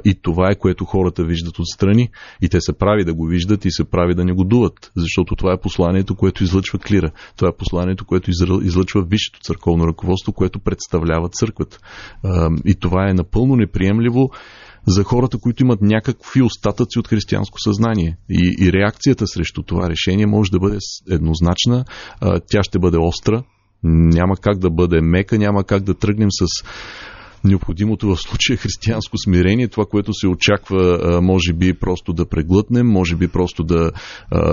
И 0.04 0.14
това 0.22 0.50
е 0.50 0.58
което 0.58 0.84
хората 0.84 1.24
виждат 1.24 1.58
отстрани. 1.58 2.08
И 2.42 2.48
те 2.48 2.60
се 2.60 2.72
прави 2.78 3.04
да 3.04 3.14
го 3.14 3.26
виждат 3.26 3.64
и 3.64 3.70
се 3.70 3.84
прави 3.84 4.14
да 4.14 4.24
не 4.24 4.32
го 4.32 4.44
дуват. 4.44 4.92
Защото 4.96 5.36
това 5.36 5.52
е 5.52 5.60
посланието, 5.60 6.14
което 6.14 6.44
излъчва 6.44 6.78
клира. 6.78 7.10
Това 7.36 7.48
е 7.48 7.56
посланието, 7.58 8.04
което 8.04 8.30
излъчва 8.62 9.02
висшето 9.02 9.40
църковно 9.40 9.86
ръководство, 9.86 10.32
което 10.32 10.60
представлява 10.60 11.28
църквата. 11.28 11.78
И 12.64 12.74
това 12.74 13.10
е 13.10 13.14
напълно 13.14 13.56
неприемливо 13.56 14.30
за 14.86 15.04
хората, 15.04 15.38
които 15.38 15.62
имат 15.62 15.82
някакви 15.82 16.42
остатъци 16.42 16.98
от 16.98 17.08
християнско 17.08 17.60
съзнание. 17.60 18.16
И, 18.30 18.56
и 18.60 18.72
реакцията 18.72 19.26
срещу 19.26 19.62
това 19.62 19.90
решение 19.90 20.26
може 20.26 20.50
да 20.50 20.58
бъде 20.58 20.78
еднозначна, 21.10 21.84
а, 22.20 22.40
тя 22.48 22.62
ще 22.62 22.78
бъде 22.78 22.98
остра, 22.98 23.42
няма 23.82 24.36
как 24.36 24.58
да 24.58 24.70
бъде 24.70 25.00
мека, 25.00 25.38
няма 25.38 25.64
как 25.64 25.82
да 25.82 25.94
тръгнем 25.94 26.28
с 26.30 26.64
необходимото 27.44 28.08
в 28.08 28.16
случая 28.16 28.56
християнско 28.56 29.18
смирение, 29.18 29.68
това, 29.68 29.84
което 29.90 30.12
се 30.12 30.28
очаква, 30.28 30.98
може 31.22 31.52
би 31.52 31.74
просто 31.74 32.12
да 32.12 32.28
преглътнем, 32.28 32.86
може 32.86 33.16
би 33.16 33.28
просто 33.28 33.64
да, 33.64 33.90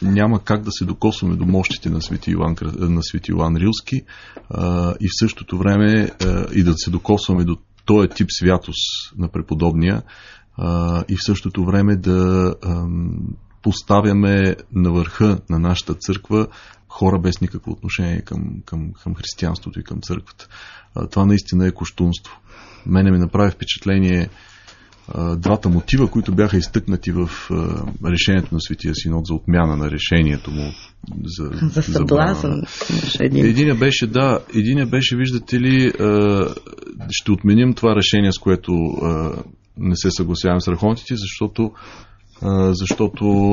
няма 0.03 0.45
как 0.45 0.63
да 0.63 0.71
се 0.73 0.85
докосваме 0.85 1.37
до 1.37 1.47
мощите 1.47 1.91
на 1.91 2.03
Свети 2.03 2.31
Иван, 2.31 2.57
на 2.79 3.03
Свети 3.03 3.31
Иван 3.31 3.57
Рилски 3.57 4.03
а, 4.51 4.95
и 5.01 5.09
в 5.09 5.19
същото 5.19 5.59
време 5.59 6.11
а, 6.25 6.47
и 6.55 6.63
да 6.63 6.75
се 6.77 6.91
докосваме 6.91 7.45
до 7.45 7.57
този 7.85 8.09
тип 8.09 8.27
святост 8.31 9.15
на 9.19 9.29
преподобния 9.29 10.03
а, 10.57 11.05
и 11.09 11.17
в 11.17 11.27
същото 11.27 11.65
време 11.65 11.97
да 11.97 12.55
а, 12.63 12.87
поставяме 13.63 14.57
на 14.73 14.93
върха 14.93 15.41
на 15.51 15.59
нашата 15.59 15.95
църква 15.95 16.47
хора 16.89 17.19
без 17.19 17.41
никакво 17.41 17.73
отношение 17.73 18.21
към, 18.21 18.63
към, 18.67 18.93
към 19.03 19.15
християнството 19.15 19.81
и 19.81 19.85
към 19.85 20.01
църквата. 20.01 20.49
А, 20.95 21.07
това 21.07 21.27
наистина 21.27 21.67
е 21.67 21.73
коштунство. 21.73 22.41
Мене 22.87 23.11
ми 23.11 23.19
направи 23.19 23.51
впечатление 23.51 24.29
двата 25.37 25.69
мотива, 25.69 26.11
които 26.11 26.35
бяха 26.35 26.57
изтъкнати 26.57 27.13
в 27.13 27.31
решението 28.05 28.55
на 28.55 28.61
Светия 28.61 28.95
Синод 28.95 29.27
за 29.27 29.35
отмяна 29.35 29.77
на 29.77 29.91
решението 29.91 30.51
му 30.51 30.73
за, 31.25 31.51
за 31.63 31.83
съблазън. 31.83 32.63
Единия 33.21 33.75
беше, 33.75 34.07
да, 34.07 34.39
единия 34.55 34.87
беше, 34.87 35.17
виждате 35.17 35.61
ли, 35.61 35.93
ще 37.11 37.33
отменим 37.33 37.75
това 37.75 37.97
решение, 37.97 38.33
с 38.33 38.39
което 38.39 38.73
не 39.77 39.97
се 39.97 40.11
съгласяваме 40.11 40.61
с 40.61 40.69
рахонтите, 40.69 41.15
защото, 41.17 41.73
защото 42.71 43.53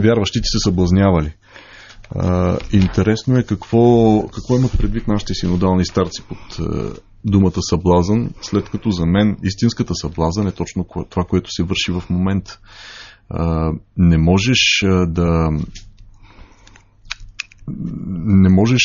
вярващите 0.00 0.44
се 0.44 0.58
съблазнявали. 0.58 1.32
Интересно 2.72 3.38
е 3.38 3.42
какво, 3.42 4.22
какво 4.28 4.56
имат 4.56 4.78
предвид 4.78 5.08
нашите 5.08 5.34
синодални 5.34 5.84
старци 5.84 6.22
под 6.28 6.38
думата 7.26 7.62
съблазън, 7.70 8.30
след 8.42 8.70
като 8.70 8.90
за 8.90 9.06
мен 9.06 9.36
истинската 9.42 9.94
съблазън 9.94 10.46
е 10.46 10.52
точно 10.52 10.86
това, 11.10 11.24
което 11.24 11.50
се 11.50 11.62
върши 11.62 11.92
в 11.92 12.02
момента. 12.10 12.58
А, 13.30 13.72
не 13.96 14.18
можеш 14.18 14.84
да 15.06 15.50
не 18.26 18.48
можеш 18.48 18.82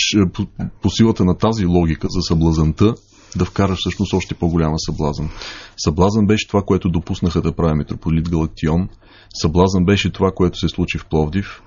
по, 0.81 0.89
силата 0.89 1.25
на 1.25 1.37
тази 1.37 1.65
логика 1.65 2.07
за 2.09 2.21
съблазанта 2.21 2.95
да 3.35 3.45
вкараш 3.45 3.79
всъщност 3.79 4.13
още 4.13 4.35
по-голяма 4.35 4.79
съблазън. 4.79 5.29
Съблазън 5.77 6.27
беше 6.27 6.47
това, 6.47 6.61
което 6.61 6.89
допуснаха 6.89 7.41
да 7.41 7.55
прави 7.55 7.77
митрополит 7.77 8.29
Галактион. 8.29 8.89
Съблазън 9.41 9.85
беше 9.85 10.11
това, 10.11 10.31
което 10.35 10.57
се 10.57 10.69
случи 10.69 10.97
в 10.97 11.05
Пловдив. 11.05 11.61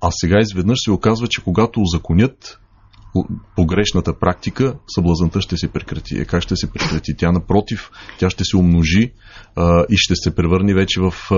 А 0.00 0.10
сега 0.10 0.40
изведнъж 0.40 0.78
се 0.84 0.90
оказва, 0.90 1.26
че 1.28 1.44
когато 1.44 1.80
узаконят 1.80 2.60
погрешната 3.56 4.18
практика, 4.18 4.74
съблазънта 4.94 5.40
ще 5.40 5.56
се 5.56 5.68
прекрати. 5.68 6.16
Е, 6.18 6.24
как 6.24 6.42
ще 6.42 6.56
се 6.56 6.72
прекрати? 6.72 7.16
Тя 7.16 7.32
напротив, 7.32 7.90
тя 8.18 8.30
ще 8.30 8.44
се 8.44 8.56
умножи 8.56 9.12
а, 9.56 9.84
и 9.90 9.96
ще 9.96 10.14
се 10.16 10.34
превърне 10.34 10.74
вече 10.74 11.00
в, 11.00 11.14
а, 11.30 11.34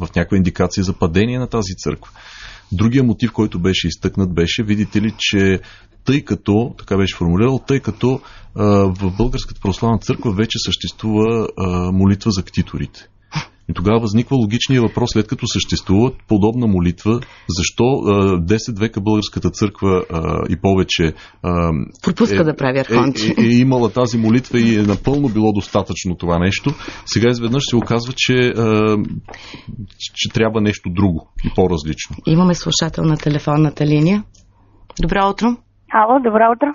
в 0.00 0.08
някаква 0.16 0.36
индикация 0.36 0.84
за 0.84 0.92
падение 0.92 1.38
на 1.38 1.46
тази 1.46 1.74
църква. 1.76 2.12
Другия 2.72 3.04
мотив, 3.04 3.32
който 3.32 3.58
беше 3.58 3.88
изтъкнат, 3.88 4.34
беше, 4.34 4.62
видите 4.62 5.02
ли, 5.02 5.14
че 5.18 5.60
тъй 6.04 6.24
като, 6.24 6.74
така 6.78 6.96
беше 6.96 7.16
формулирал, 7.16 7.60
тъй 7.66 7.80
като 7.80 8.20
а, 8.54 8.64
в 9.00 9.16
Българската 9.16 9.60
православна 9.60 9.98
църква 9.98 10.32
вече 10.32 10.58
съществува 10.58 11.48
а, 11.56 11.92
молитва 11.92 12.30
за 12.30 12.42
ктиторите. 12.42 13.08
И 13.70 13.74
тогава 13.74 14.00
възниква 14.00 14.36
логичния 14.36 14.82
въпрос, 14.82 15.10
след 15.12 15.28
като 15.28 15.46
съществува 15.46 16.10
подобна 16.28 16.66
молитва, 16.66 17.20
защо 17.48 17.84
а, 17.84 18.10
10 18.40 18.80
века 18.80 19.00
българската 19.00 19.50
църква 19.50 20.02
а, 20.12 20.38
и 20.48 20.56
повече 20.60 21.12
а, 21.42 21.72
пропуска 22.02 22.40
е, 22.40 22.44
да 22.44 22.56
прави 22.56 22.78
архонти. 22.78 23.34
Е, 23.38 23.42
е, 23.42 23.46
е 23.46 23.58
имала 23.58 23.92
тази 23.92 24.18
молитва 24.18 24.60
и 24.60 24.78
е 24.78 24.82
напълно 24.82 25.28
било 25.28 25.52
достатъчно 25.52 26.16
това 26.16 26.38
нещо. 26.38 26.70
Сега 27.06 27.30
изведнъж 27.30 27.62
се 27.70 27.76
оказва, 27.76 28.12
че, 28.16 28.34
а, 28.34 28.96
че 30.14 30.32
трябва 30.34 30.60
нещо 30.60 30.90
друго 30.90 31.28
и 31.44 31.50
по-различно. 31.54 32.16
Имаме 32.26 32.54
слушател 32.54 33.04
на 33.04 33.16
телефонната 33.16 33.86
линия. 33.86 34.24
Добро 35.02 35.28
утро. 35.30 35.46
Ало, 35.92 36.18
добро 36.18 36.44
утро. 36.54 36.68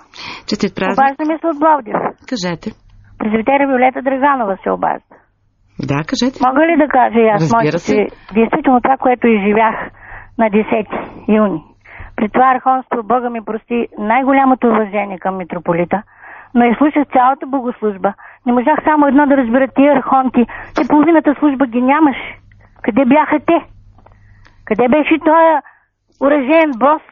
Честит 0.48 0.74
празник. 0.74 0.98
Обаждаме 0.98 1.38
се 1.40 1.46
от 1.46 1.58
Блавдив. 1.58 1.94
Кажете. 2.30 2.68
Презбитера 3.18 3.64
Виолета 3.68 4.00
Драганова 4.02 4.56
се 4.62 4.70
обажда. 4.70 5.21
Да, 5.90 5.98
кажете. 6.10 6.38
Мога 6.46 6.66
ли 6.66 6.76
да 6.76 6.88
кажа 6.88 7.20
и 7.20 7.28
аз 7.28 7.48
се. 7.82 7.94
че 7.94 8.06
действително 8.34 8.80
това, 8.80 8.96
което 8.96 9.26
изживях 9.26 9.76
на 10.38 10.50
10 10.50 10.86
юни. 11.28 11.62
При 12.16 12.28
това 12.28 12.52
архонство 12.54 13.02
Бога 13.02 13.30
ми 13.30 13.44
прости 13.44 13.88
най-голямото 13.98 14.66
уважение 14.68 15.18
към 15.18 15.36
митрополита, 15.36 16.02
но 16.54 16.64
и 16.64 16.74
слушах 16.78 17.04
цялата 17.12 17.46
богослужба. 17.46 18.14
Не 18.46 18.52
можах 18.52 18.78
само 18.84 19.06
едно 19.06 19.26
да 19.26 19.36
разбера 19.36 19.68
тия 19.68 19.92
архонти, 19.96 20.46
че 20.74 20.88
половината 20.88 21.34
служба 21.38 21.66
ги 21.66 21.82
нямаше. 21.82 22.38
Къде 22.82 23.04
бяха 23.04 23.38
те? 23.46 23.58
Къде 24.64 24.88
беше 24.88 25.18
този 25.18 25.52
уражен 26.20 26.70
бос, 26.76 27.02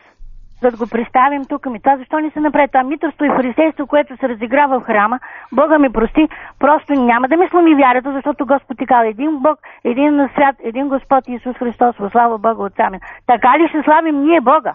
да 0.61 0.77
го 0.77 0.87
представим 0.91 1.45
тук. 1.45 1.67
Ми 1.67 1.81
това 1.81 1.97
защо 1.97 2.19
не 2.19 2.31
се 2.31 2.41
направи? 2.41 2.69
Това 2.69 2.83
митрство 2.83 3.25
и 3.25 3.29
фарисейство, 3.29 3.87
което 3.87 4.17
се 4.17 4.29
разиграва 4.29 4.81
в 4.81 4.85
храма, 4.85 5.21
Бога 5.53 5.79
ми 5.79 5.93
прости, 5.93 6.29
просто 6.59 6.93
няма 6.93 7.29
да 7.29 7.37
ми 7.37 7.49
сломи 7.49 7.75
вярата, 7.75 8.13
защото 8.13 8.47
Господ 8.47 8.79
ти 8.79 8.87
казва 8.87 9.09
един 9.09 9.39
Бог, 9.39 9.59
един 9.85 10.17
на 10.17 10.29
свят, 10.29 10.57
един 10.65 10.89
Господ 10.89 11.29
Исус 11.29 11.57
Христос, 11.57 11.97
во 11.97 12.11
слава 12.11 12.39
Бога 12.39 12.63
Отца 12.65 12.91
ми. 12.91 12.99
Така 13.27 13.59
ли 13.59 13.69
ще 13.69 13.83
славим 13.83 14.25
ние 14.25 14.41
Бога? 14.41 14.75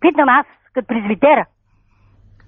Питам 0.00 0.28
аз, 0.28 0.46
като 0.74 0.86
призвитера. 0.86 1.46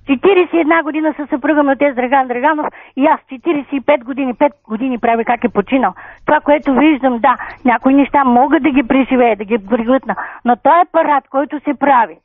41 0.08 0.82
година 0.82 1.14
се 1.16 1.26
съпругаме 1.26 1.72
от 1.72 1.78
Драган 1.78 2.28
Драганов 2.28 2.66
и 2.96 3.06
аз 3.06 3.20
45 3.20 4.04
години, 4.04 4.34
5 4.34 4.50
години 4.68 4.98
прави 4.98 5.24
как 5.24 5.44
е 5.44 5.48
починал. 5.48 5.94
Това, 6.26 6.40
което 6.40 6.74
виждам, 6.74 7.18
да, 7.18 7.36
някои 7.64 7.94
неща 7.94 8.24
могат 8.24 8.62
да 8.62 8.70
ги 8.70 8.82
преживея, 8.82 9.36
да 9.36 9.44
ги 9.44 9.58
приглътна, 9.58 10.16
но 10.44 10.56
той 10.56 10.80
е 10.80 10.90
парад, 10.92 11.28
който 11.28 11.60
се 11.60 11.74
прави 11.74 12.16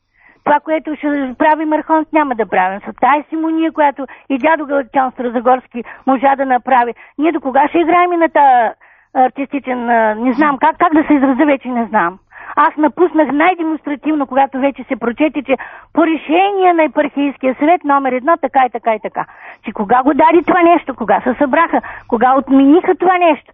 това, 0.46 0.60
което 0.60 0.96
ще 0.96 1.36
правим 1.38 1.74
Архонт, 1.74 2.08
няма 2.14 2.36
да 2.36 2.46
правим. 2.46 2.80
С 2.80 2.94
тази 3.02 3.24
симония, 3.30 3.72
която 3.72 4.06
и 4.30 4.38
дядо 4.38 4.66
Галактион 4.66 5.12
Стразагорски 5.12 5.84
можа 6.08 6.36
да 6.36 6.46
направи. 6.46 6.94
Ние 7.18 7.32
до 7.32 7.42
кога 7.42 7.68
ще 7.68 7.80
играем 7.80 8.14
и 8.14 8.18
на 8.18 8.30
тази 8.30 8.74
артистичен, 9.14 9.86
не 10.24 10.34
знам 10.34 10.58
как, 10.58 10.78
как 10.78 10.94
да 10.94 11.04
се 11.08 11.14
изразя, 11.14 11.46
вече 11.46 11.68
не 11.68 11.86
знам. 11.86 12.20
Аз 12.56 12.78
напуснах 12.78 13.32
най-демонстративно, 13.32 14.28
когато 14.28 14.60
вече 14.60 14.84
се 14.84 14.96
прочети, 14.96 15.44
че 15.44 15.58
по 15.94 16.06
решение 16.06 16.74
на 16.74 16.84
епархийския 16.84 17.56
съвет 17.60 17.84
номер 17.84 18.12
едно, 18.12 18.38
така 18.42 18.66
и 18.66 18.70
така 18.70 18.96
и 18.96 19.00
така. 19.00 19.26
Че 19.66 19.72
кога 19.72 20.04
го 20.04 20.14
даде 20.14 20.42
това 20.48 20.62
нещо, 20.62 20.96
кога 20.96 21.22
се 21.22 21.34
събраха, 21.34 21.82
кога 22.08 22.36
отмениха 22.38 22.96
това 22.96 23.18
нещо. 23.18 23.54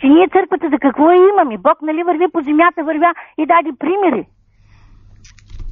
Че 0.00 0.06
ние 0.06 0.28
църквата 0.28 0.68
за 0.68 0.78
какво 0.78 1.10
имаме? 1.10 1.58
Бог 1.58 1.82
нали 1.82 2.02
върви 2.02 2.26
по 2.32 2.40
земята, 2.40 2.84
вървя 2.84 3.14
и 3.38 3.46
даде 3.46 3.70
примери. 3.78 4.26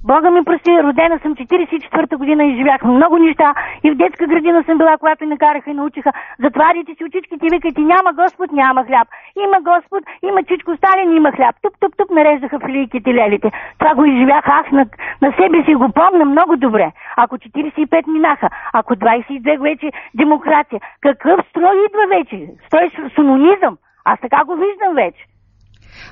Бога 0.04 0.30
ми 0.30 0.44
прости, 0.44 0.82
родена 0.82 1.18
съм 1.18 1.34
44-та 1.34 2.16
година 2.16 2.44
и 2.44 2.56
живях 2.56 2.82
много 2.84 3.18
неща. 3.18 3.54
И 3.84 3.90
в 3.90 3.94
детска 3.94 4.26
градина 4.26 4.64
съм 4.64 4.78
била, 4.78 4.96
когато 4.98 5.24
ни 5.24 5.30
накараха 5.30 5.70
и 5.70 5.74
научиха. 5.74 6.12
Затварите 6.38 6.94
си 6.94 7.04
очичките 7.04 7.46
и 7.46 7.50
викайте, 7.50 7.80
няма 7.80 8.12
Господ, 8.12 8.52
няма 8.52 8.84
хляб. 8.84 9.08
Има 9.44 9.58
Господ, 9.60 10.02
има 10.22 10.42
чичко 10.42 10.76
Сталин, 10.76 11.16
има 11.16 11.32
хляб. 11.32 11.56
Тук 11.96 12.10
нареждаха 12.10 12.60
филийките 12.60 13.14
лелите. 13.14 13.50
Това 13.78 13.94
го 13.94 14.04
изживях 14.04 14.44
аз 14.46 14.66
на, 14.72 14.86
на 15.22 15.32
себе 15.32 15.64
си 15.64 15.74
го 15.74 15.92
помня 15.92 16.24
много 16.24 16.56
добре. 16.56 16.92
Ако 17.16 17.38
45 17.38 18.06
минаха, 18.06 18.48
ако 18.72 18.94
22 18.94 19.60
вече 19.62 19.92
демокрация, 20.14 20.80
какъв 21.00 21.40
строй 21.50 21.76
идва 21.86 22.06
вече? 22.16 22.46
Строй 22.66 22.90
сунонизъм. 23.14 23.76
Аз 24.04 24.20
така 24.20 24.44
го 24.44 24.54
виждам 24.54 24.94
вече. 24.94 25.24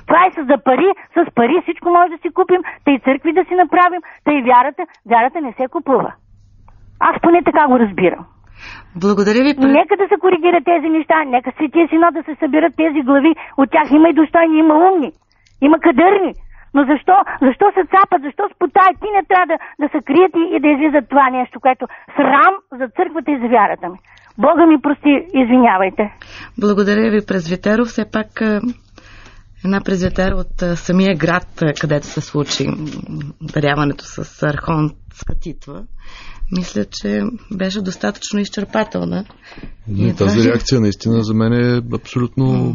Това 0.07 0.19
е 0.25 0.29
за 0.51 0.57
пари, 0.67 0.89
с 1.15 1.17
пари 1.35 1.57
всичко 1.63 1.89
може 1.89 2.09
да 2.15 2.17
си 2.21 2.29
купим, 2.29 2.61
тъй 2.85 2.99
църкви 2.99 3.31
да 3.33 3.43
си 3.45 3.55
направим, 3.55 4.01
тъй 4.25 4.37
вярата, 4.41 4.83
вярата 5.11 5.41
не 5.41 5.53
се 5.57 5.67
купува. 5.67 6.11
Аз 6.99 7.15
поне 7.21 7.39
така 7.43 7.67
го 7.67 7.79
разбирам. 7.79 8.25
Благодаря 8.95 9.41
ви. 9.43 9.51
Нека 9.79 9.93
да 9.97 10.07
се 10.07 10.17
коригират 10.23 10.63
тези 10.65 10.89
неща, 10.89 11.15
нека 11.35 11.51
светия 11.51 11.87
сино 11.87 12.07
да 12.17 12.23
се 12.23 12.35
събират 12.41 12.73
тези 12.83 13.01
глави. 13.07 13.33
От 13.57 13.67
тях 13.71 13.87
има 13.91 14.09
и 14.09 14.13
достойни, 14.13 14.59
има 14.59 14.75
умни, 14.87 15.11
има 15.61 15.77
кадърни. 15.79 16.33
Но 16.73 16.81
защо, 16.91 17.15
защо 17.41 17.65
се 17.75 17.83
цапат, 17.93 18.21
защо 18.27 18.43
спотаят? 18.55 18.95
Ти 19.01 19.07
не 19.15 19.21
трябва 19.29 19.47
да, 19.51 19.57
да 19.81 19.87
се 19.93 19.99
крият 20.07 20.33
и, 20.41 20.43
и 20.55 20.59
да 20.63 20.67
излизат 20.67 21.09
това 21.09 21.29
нещо, 21.29 21.59
което 21.59 21.85
срам 22.15 22.53
за 22.79 22.85
църквата 22.97 23.31
и 23.31 23.39
за 23.41 23.47
вярата 23.47 23.89
ми. 23.89 23.97
Бога 24.37 24.65
ми 24.65 24.81
прости, 24.81 25.13
извинявайте. 25.33 26.03
Благодаря 26.61 27.11
ви, 27.11 27.25
Презвитеро. 27.27 27.85
Все 27.85 28.11
пак 28.11 28.29
една 29.65 29.81
презветер 29.85 30.31
от 30.31 30.77
самия 30.77 31.15
град, 31.15 31.47
където 31.81 32.05
се 32.05 32.21
случи 32.21 32.65
даряването 33.41 34.03
с 34.05 34.43
архонска 34.43 35.39
титва, 35.41 35.83
мисля, 36.51 36.85
че 36.91 37.21
беше 37.57 37.81
достатъчно 37.81 38.39
изчерпателна. 38.39 39.25
И 39.97 40.15
тази 40.17 40.39
това... 40.39 40.51
реакция 40.51 40.81
наистина 40.81 41.21
за 41.21 41.33
мен 41.33 41.53
е 41.53 41.81
абсолютно... 41.95 42.73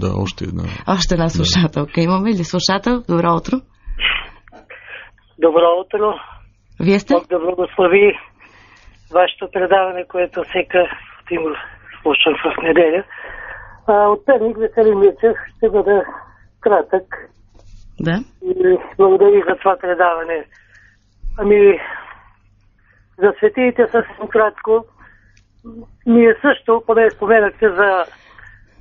Да, 0.00 0.12
още 0.16 0.44
една. 0.44 0.62
Още 0.88 1.14
една 1.14 1.28
слушателка. 1.28 1.92
Да. 1.96 2.02
Имаме 2.02 2.30
ли 2.30 2.44
слушател? 2.44 3.02
Добро 3.08 3.36
утро. 3.36 3.60
Добро 5.38 5.68
утро. 5.80 6.14
Вие 6.80 6.98
сте? 6.98 7.14
Бог 7.14 7.28
да 7.28 7.38
благослови 7.38 8.18
вашето 9.12 9.48
предаване, 9.52 10.04
което 10.08 10.42
всека 10.48 10.78
слушам 12.02 12.34
в 12.44 12.62
неделя. 12.62 13.04
А, 13.86 14.08
от 14.08 14.26
Перник 14.26 14.56
Веселин 14.58 14.98
Мирчев 14.98 15.36
ще 15.56 15.68
бъда 15.68 16.04
кратък. 16.60 17.30
Да. 18.00 18.24
И 18.42 18.78
благодаря 18.98 19.44
за 19.48 19.56
това 19.56 19.76
предаване. 19.80 20.44
Ами, 21.38 21.80
за 23.18 23.32
светиите 23.38 23.82
съвсем 23.82 24.28
кратко. 24.28 24.84
Ние 26.06 26.34
също, 26.40 26.82
поне 26.86 27.10
споменахте 27.10 27.68
за 27.68 28.04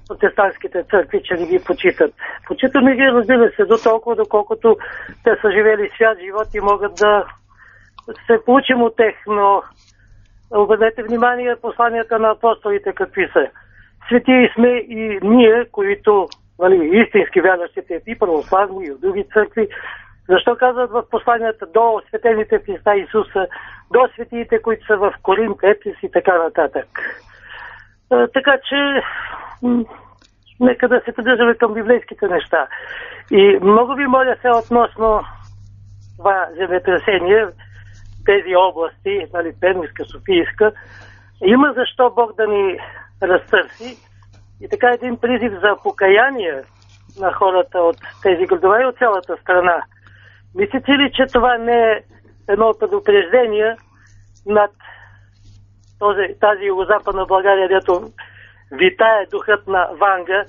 протестантските 0.08 0.84
църкви, 0.84 1.22
че 1.24 1.34
не 1.34 1.48
ги 1.48 1.64
почитат. 1.66 2.14
Почитаме 2.48 2.96
ги, 2.96 3.02
разбира 3.02 3.52
се, 3.56 3.66
до 3.66 3.78
толкова, 3.84 4.16
доколкото 4.16 4.78
те 5.24 5.36
са 5.42 5.52
живели 5.52 5.92
свят 5.96 6.18
живот 6.20 6.48
и 6.54 6.60
могат 6.60 6.96
да 6.96 7.26
се 8.28 8.46
получим 8.46 8.82
от 8.82 8.96
тех, 8.96 9.16
но 9.28 9.64
обърнете 10.52 11.04
внимание 11.04 11.56
посланията 11.62 12.20
на 12.20 12.32
апостолите 12.32 12.94
какви 12.94 13.30
са 13.34 13.48
светии 14.08 14.50
сме 14.56 14.68
и 14.70 15.20
ние, 15.22 15.66
които 15.72 16.28
нали, 16.60 16.90
истински 16.94 17.42
вярващите 17.42 18.02
и 18.08 18.20
православни, 18.20 18.86
и 18.86 18.92
от 18.92 19.02
други 19.02 19.26
църкви, 19.34 19.68
защо 20.30 20.56
казват 20.56 20.92
в 20.92 21.04
посланията 21.10 21.66
до 21.66 22.02
светените 22.08 22.60
в 22.60 22.66
Христа 22.66 22.96
Исуса, 22.96 23.48
до 23.92 24.08
светиите, 24.14 24.62
които 24.62 24.86
са 24.86 24.98
в 24.98 25.14
Корин, 25.24 25.54
Епис 25.64 25.96
и 26.04 26.12
така 26.12 26.38
нататък. 26.38 26.88
А, 28.12 28.28
така 28.28 28.58
че 28.70 29.04
нека 30.60 30.88
да 30.88 31.02
се 31.06 31.12
придържаме 31.12 31.56
към 31.56 31.74
библейските 31.74 32.28
неща. 32.28 32.68
И 33.32 33.60
много 33.62 33.94
ви 33.94 34.08
моля 34.08 34.36
се 34.42 34.50
относно 34.50 35.22
това 36.18 36.48
земетресение, 36.58 37.46
тези 38.26 38.56
области, 38.56 39.26
нали, 39.34 39.54
Пермиска, 39.62 40.06
Софийска, 40.06 40.72
има 41.46 41.74
защо 41.78 42.10
Бог 42.16 42.36
да 42.36 42.48
ни 42.48 42.80
разтърси. 43.24 43.98
И 44.62 44.70
така 44.70 44.90
един 44.90 45.18
призив 45.18 45.52
за 45.62 45.76
покаяние 45.84 46.62
на 47.20 47.34
хората 47.34 47.80
от 47.80 47.98
тези 48.22 48.46
градове 48.46 48.82
и 48.82 48.86
от 48.86 48.98
цялата 48.98 49.38
страна. 49.42 49.84
Мислите 50.56 50.92
ли, 50.92 51.12
че 51.14 51.26
това 51.26 51.58
не 51.58 51.92
е 51.92 52.02
едно 52.50 52.74
предупреждение 52.80 53.76
над 54.46 54.72
този, 56.00 56.40
тази 56.40 56.66
югозападна 56.66 57.26
България, 57.26 57.68
дето 57.68 58.12
витае 58.72 59.26
духът 59.32 59.68
на 59.68 59.90
Ванга 60.00 60.44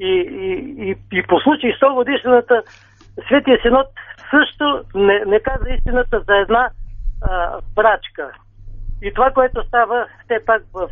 и, 0.00 0.12
и, 0.30 0.52
и, 0.90 0.96
и 1.12 1.22
по 1.22 1.40
случай 1.40 1.70
100 1.70 1.94
годишната 1.94 2.62
Светия 3.26 3.58
Синод 3.62 3.86
също 4.30 4.84
не, 4.94 5.22
не 5.26 5.40
каза 5.40 5.70
истината 5.70 6.20
за 6.28 6.36
една 6.36 6.70
а, 7.22 7.60
брачка. 7.74 8.30
И 9.02 9.14
това, 9.14 9.30
което 9.30 9.66
става 9.66 10.06
все 10.24 10.44
пак 10.46 10.62
в 10.74 10.88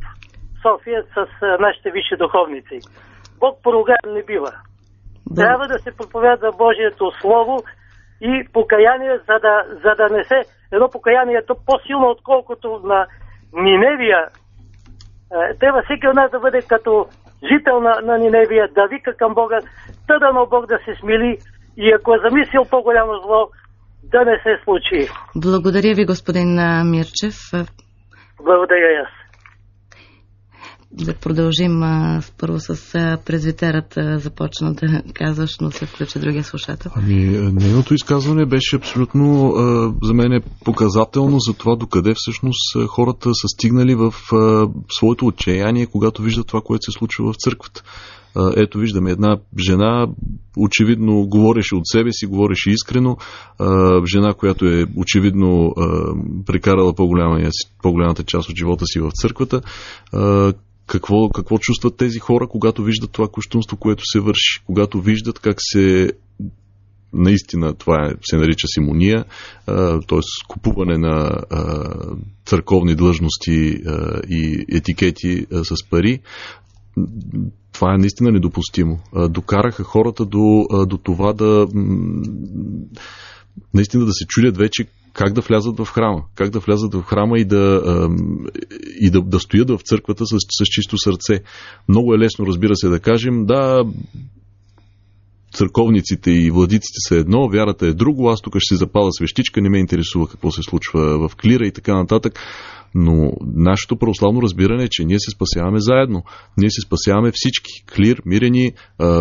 София 0.65 1.03
с 1.15 1.17
нашите 1.61 1.91
висши 1.91 2.17
духовници. 2.17 2.79
Бог 3.39 3.63
поругаем 3.63 4.09
не 4.17 4.23
бива. 4.23 4.53
Трябва 5.37 5.69
да 5.69 5.79
се 5.79 5.97
проповядва 5.97 6.51
Божието 6.59 7.13
Слово 7.21 7.63
и 8.21 8.49
покаяние, 8.53 9.19
за 9.29 9.37
да, 9.45 9.55
за 9.85 9.95
да 10.01 10.17
не 10.17 10.25
се... 10.25 10.39
Едно 10.73 10.89
покаяние 10.91 11.37
е 11.37 11.47
по-силно, 11.67 12.07
отколкото 12.11 12.81
на 12.85 13.07
Ниневия. 13.53 14.21
Е, 15.33 15.59
трябва 15.61 15.83
всеки 15.83 16.09
от 16.09 16.15
нас 16.15 16.31
да 16.31 16.39
бъде 16.39 16.61
като 16.69 17.07
жител 17.53 17.81
на, 17.81 18.01
на 18.03 18.19
Ниневия, 18.19 18.69
да 18.75 18.87
вика 18.87 19.17
към 19.17 19.35
Бога, 19.35 19.59
тъдано 20.07 20.47
Бог 20.47 20.67
да 20.67 20.79
се 20.85 21.01
смили 21.01 21.39
и 21.77 21.93
ако 21.93 22.15
е 22.15 22.19
замислил 22.19 22.65
по-голямо 22.71 23.13
зло, 23.25 23.49
да 24.03 24.25
не 24.25 24.37
се 24.43 24.65
случи. 24.65 25.09
Благодаря 25.37 25.95
ви, 25.95 26.05
господин 26.05 26.49
Мирчев. 26.91 27.37
Благодаря 28.45 28.93
и 28.93 28.97
аз. 28.97 29.24
Да 30.99 31.15
продължим 31.15 31.83
а, 31.83 32.23
първо 32.39 32.61
с 32.61 32.95
а, 32.95 33.19
презвитерът 33.27 33.97
а, 33.97 34.19
започна 34.19 34.75
да 34.75 35.03
казваш, 35.15 35.59
но 35.61 35.71
се 35.71 35.87
включи 35.87 36.19
другия 36.19 36.45
слушател. 36.45 36.91
Ами, 36.95 37.15
нейното 37.53 37.95
изказване 37.95 38.47
беше 38.47 38.77
абсолютно 38.77 39.49
а, 39.49 39.93
за 40.03 40.15
мен 40.15 40.33
е 40.33 40.41
показателно 40.65 41.39
за 41.41 41.55
това 41.55 41.77
докъде 41.77 42.13
всъщност 42.17 42.87
хората 42.89 43.35
са 43.35 43.49
стигнали 43.49 43.95
в 43.95 44.15
а, 44.33 44.69
своето 44.91 45.27
отчаяние, 45.27 45.87
когато 45.87 46.23
виждат 46.23 46.47
това, 46.47 46.61
което 46.61 46.83
се 46.83 46.99
случва 46.99 47.33
в 47.33 47.37
църквата. 47.37 47.83
Ето 48.57 48.79
виждаме 48.79 49.11
една 49.11 49.37
жена, 49.59 50.07
очевидно 50.57 51.27
говореше 51.27 51.75
от 51.75 51.83
себе 51.85 52.13
си, 52.13 52.27
говореше 52.27 52.71
искрено. 52.71 53.17
Жена, 54.15 54.35
която 54.35 54.67
е 54.67 54.87
очевидно 54.97 55.75
прекарала 56.47 56.95
по-голямата 57.83 58.25
част 58.27 58.49
от 58.49 58.57
живота 58.57 58.87
си 58.87 59.01
в 59.01 59.11
църквата. 59.15 59.61
Какво, 60.87 61.29
какво 61.29 61.59
чувстват 61.59 61.97
тези 61.97 62.19
хора, 62.19 62.49
когато 62.49 62.83
виждат 62.83 63.13
това 63.13 63.29
кощунство, 63.29 63.77
което 63.77 64.03
се 64.07 64.21
върши? 64.21 64.65
Когато 64.67 65.01
виждат 65.01 65.39
как 65.39 65.57
се 65.59 66.13
наистина 67.13 67.75
това 67.75 67.97
е, 68.07 68.15
се 68.23 68.37
нарича 68.37 68.67
симония, 68.75 69.25
т.е. 70.09 70.21
купуване 70.49 70.99
на 70.99 71.31
църковни 72.47 72.95
длъжности 72.95 73.77
и 74.29 74.67
етикети 74.73 75.47
с 75.51 75.89
пари 75.91 76.21
това 77.73 77.95
е 77.95 77.99
наистина 77.99 78.33
недопустимо. 78.33 79.01
Докараха 79.31 79.85
хората 79.85 80.25
до, 80.25 80.67
до 80.87 80.99
това 80.99 81.33
да 81.33 81.67
наистина 83.75 84.05
да 84.05 84.13
се 84.13 84.27
чудят 84.27 84.57
вече 84.57 84.85
как 85.15 85.33
да 85.33 85.41
влязат 85.41 85.79
в 85.79 85.85
храма. 85.85 86.23
Как 86.35 86.51
да 86.51 86.59
влязат 86.59 86.95
в 86.95 87.03
храма 87.03 87.39
и 87.39 87.45
да, 87.45 87.83
и 89.01 89.11
да, 89.11 89.21
да 89.23 89.41
стоят 89.41 89.71
в 89.71 89.79
църквата 89.85 90.27
с, 90.27 90.37
с 90.39 90.65
чисто 90.65 90.99
сърце. 90.99 91.43
Много 91.89 92.15
е 92.15 92.19
лесно, 92.19 92.47
разбира 92.47 92.77
се, 92.77 92.89
да 92.89 93.01
кажем, 93.01 93.47
да, 93.47 93.85
църковниците 95.55 96.31
и 96.31 96.51
владиците 96.51 96.99
са 97.09 97.17
едно, 97.17 97.49
вярата 97.49 97.87
е 97.87 97.93
друго, 97.93 98.29
аз 98.29 98.41
тук 98.41 98.57
ще 98.59 98.75
си 98.75 98.79
запала 98.79 99.13
свещичка, 99.13 99.61
не 99.61 99.71
ме 99.71 99.79
интересува 99.79 100.29
какво 100.29 100.51
се 100.51 100.63
случва 100.63 101.29
в 101.29 101.37
клира 101.37 101.67
и 101.67 101.73
така 101.73 101.95
нататък. 101.95 102.39
Но 102.97 103.33
нашето 103.55 103.97
православно 103.97 104.43
разбиране 104.43 104.85
е, 104.85 104.89
че 104.91 105.05
ние 105.05 105.19
се 105.19 105.31
спасяваме 105.31 105.79
заедно. 105.81 106.23
Ние 106.59 106.71
се 106.71 106.81
спасяваме 106.81 107.31
всички. 107.35 107.85
Клир, 107.97 108.23
мирени, 108.27 108.73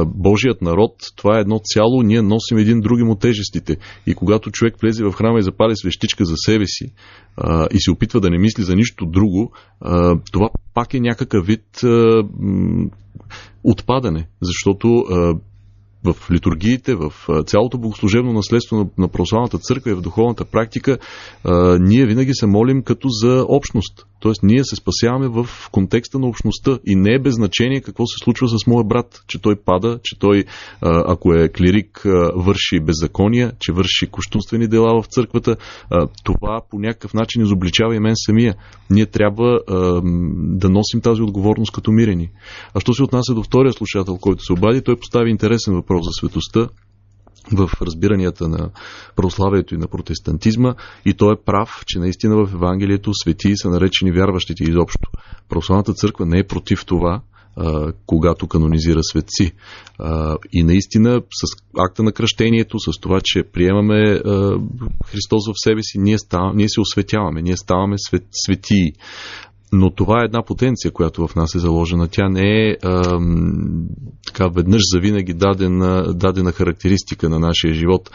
Божият 0.05 0.61
народ, 0.61 0.91
това 1.15 1.37
е 1.37 1.41
едно 1.41 1.59
цяло, 1.63 2.01
ние 2.01 2.21
носим 2.21 2.57
един 2.57 2.81
други 2.81 3.03
му 3.03 3.15
тежестите. 3.15 3.77
И 4.07 4.15
когато 4.15 4.51
човек 4.51 4.75
влезе 4.81 5.03
в 5.03 5.11
храма 5.11 5.39
и 5.39 5.43
запали 5.43 5.75
свещичка 5.75 6.25
за 6.25 6.33
себе 6.37 6.65
си 6.67 6.93
и 7.73 7.79
се 7.81 7.91
опитва 7.91 8.19
да 8.21 8.29
не 8.29 8.37
мисли 8.37 8.63
за 8.63 8.75
нищо 8.75 9.05
друго, 9.05 9.51
това 10.31 10.49
пак 10.73 10.93
е 10.93 10.99
някакъв 10.99 11.45
вид 11.45 11.81
отпадане, 13.63 14.27
защото 14.41 15.03
в 16.05 16.31
литургиите, 16.31 16.95
в 16.95 17.13
цялото 17.45 17.77
богослужебно 17.77 18.33
наследство 18.33 18.75
на, 18.77 18.85
на 18.97 19.07
православната 19.07 19.57
църква 19.57 19.91
и 19.91 19.93
в 19.93 20.01
духовната 20.01 20.45
практика, 20.45 20.97
ние 21.79 22.05
винаги 22.05 22.33
се 22.33 22.45
молим 22.45 22.83
като 22.83 23.07
за 23.09 23.45
общност. 23.49 24.05
Тоест, 24.23 24.43
ние 24.43 24.63
се 24.63 24.75
спасяваме 24.75 25.27
в 25.27 25.47
контекста 25.71 26.19
на 26.19 26.27
общността 26.27 26.79
и 26.85 26.95
не 26.95 27.13
е 27.13 27.19
без 27.19 27.35
значение 27.35 27.81
какво 27.81 28.05
се 28.05 28.23
случва 28.23 28.47
с 28.47 28.67
моя 28.67 28.83
брат, 28.83 29.23
че 29.27 29.41
той 29.41 29.55
пада, 29.65 29.99
че 30.03 30.19
той, 30.19 30.43
ако 30.81 31.33
е 31.33 31.49
клирик, 31.49 32.01
върши 32.35 32.79
беззакония, 32.79 33.51
че 33.59 33.71
върши 33.71 34.07
кощунствени 34.07 34.67
дела 34.67 35.01
в 35.01 35.05
църквата. 35.07 35.55
Това 36.23 36.61
по 36.69 36.79
някакъв 36.79 37.13
начин 37.13 37.41
изобличава 37.41 37.95
и 37.95 37.99
мен 37.99 38.13
самия. 38.15 38.55
Ние 38.89 39.05
трябва 39.05 39.59
да 40.33 40.69
носим 40.69 41.01
тази 41.01 41.21
отговорност 41.21 41.71
като 41.71 41.91
мирени. 41.91 42.29
А 42.73 42.79
що 42.79 42.93
се 42.93 43.03
отнася 43.03 43.33
до 43.33 43.43
втория 43.43 43.73
слушател, 43.73 44.17
който 44.21 44.43
се 44.43 44.53
обади, 44.53 44.81
той 44.81 44.95
постави 44.95 45.29
интересен 45.29 45.73
въпрос 45.73 46.01
за 46.03 46.11
светостта 46.19 46.69
в 47.51 47.69
разбиранията 47.81 48.47
на 48.47 48.69
православието 49.15 49.75
и 49.75 49.77
на 49.77 49.87
протестантизма 49.87 50.75
и 51.05 51.13
той 51.13 51.33
е 51.33 51.43
прав, 51.45 51.83
че 51.87 51.99
наистина 51.99 52.45
в 52.45 52.53
Евангелието 52.53 53.11
светии 53.13 53.57
са 53.57 53.69
наречени 53.69 54.11
вярващите 54.11 54.63
изобщо. 54.63 55.09
Православната 55.49 55.93
църква 55.93 56.25
не 56.25 56.39
е 56.39 56.47
против 56.47 56.85
това, 56.85 57.21
когато 58.05 58.47
канонизира 58.47 59.03
светци. 59.03 59.51
И 60.53 60.63
наистина 60.63 61.21
с 61.31 61.63
акта 61.77 62.03
на 62.03 62.11
кръщението, 62.11 62.79
с 62.79 62.99
това, 62.99 63.19
че 63.23 63.43
приемаме 63.43 64.19
Христос 65.05 65.47
в 65.47 65.53
себе 65.55 65.81
си, 65.83 65.99
ние, 65.99 66.17
става, 66.17 66.53
ние 66.53 66.69
се 66.69 66.81
осветяваме, 66.81 67.41
ние 67.41 67.57
ставаме 67.57 67.95
свет, 67.97 68.23
светии. 68.31 68.93
Но 69.75 69.91
това 69.91 70.21
е 70.21 70.25
една 70.25 70.43
потенция, 70.43 70.91
която 70.91 71.27
в 71.27 71.35
нас 71.35 71.55
е 71.55 71.59
заложена. 71.59 72.07
Тя 72.07 72.29
не 72.29 72.69
е 72.69 72.77
а, 72.83 73.19
така 74.25 74.47
веднъж 74.47 74.81
завинаги 74.93 75.33
дадена, 75.33 76.13
дадена 76.13 76.51
характеристика 76.51 77.29
на 77.29 77.39
нашия 77.39 77.73
живот. 77.73 78.09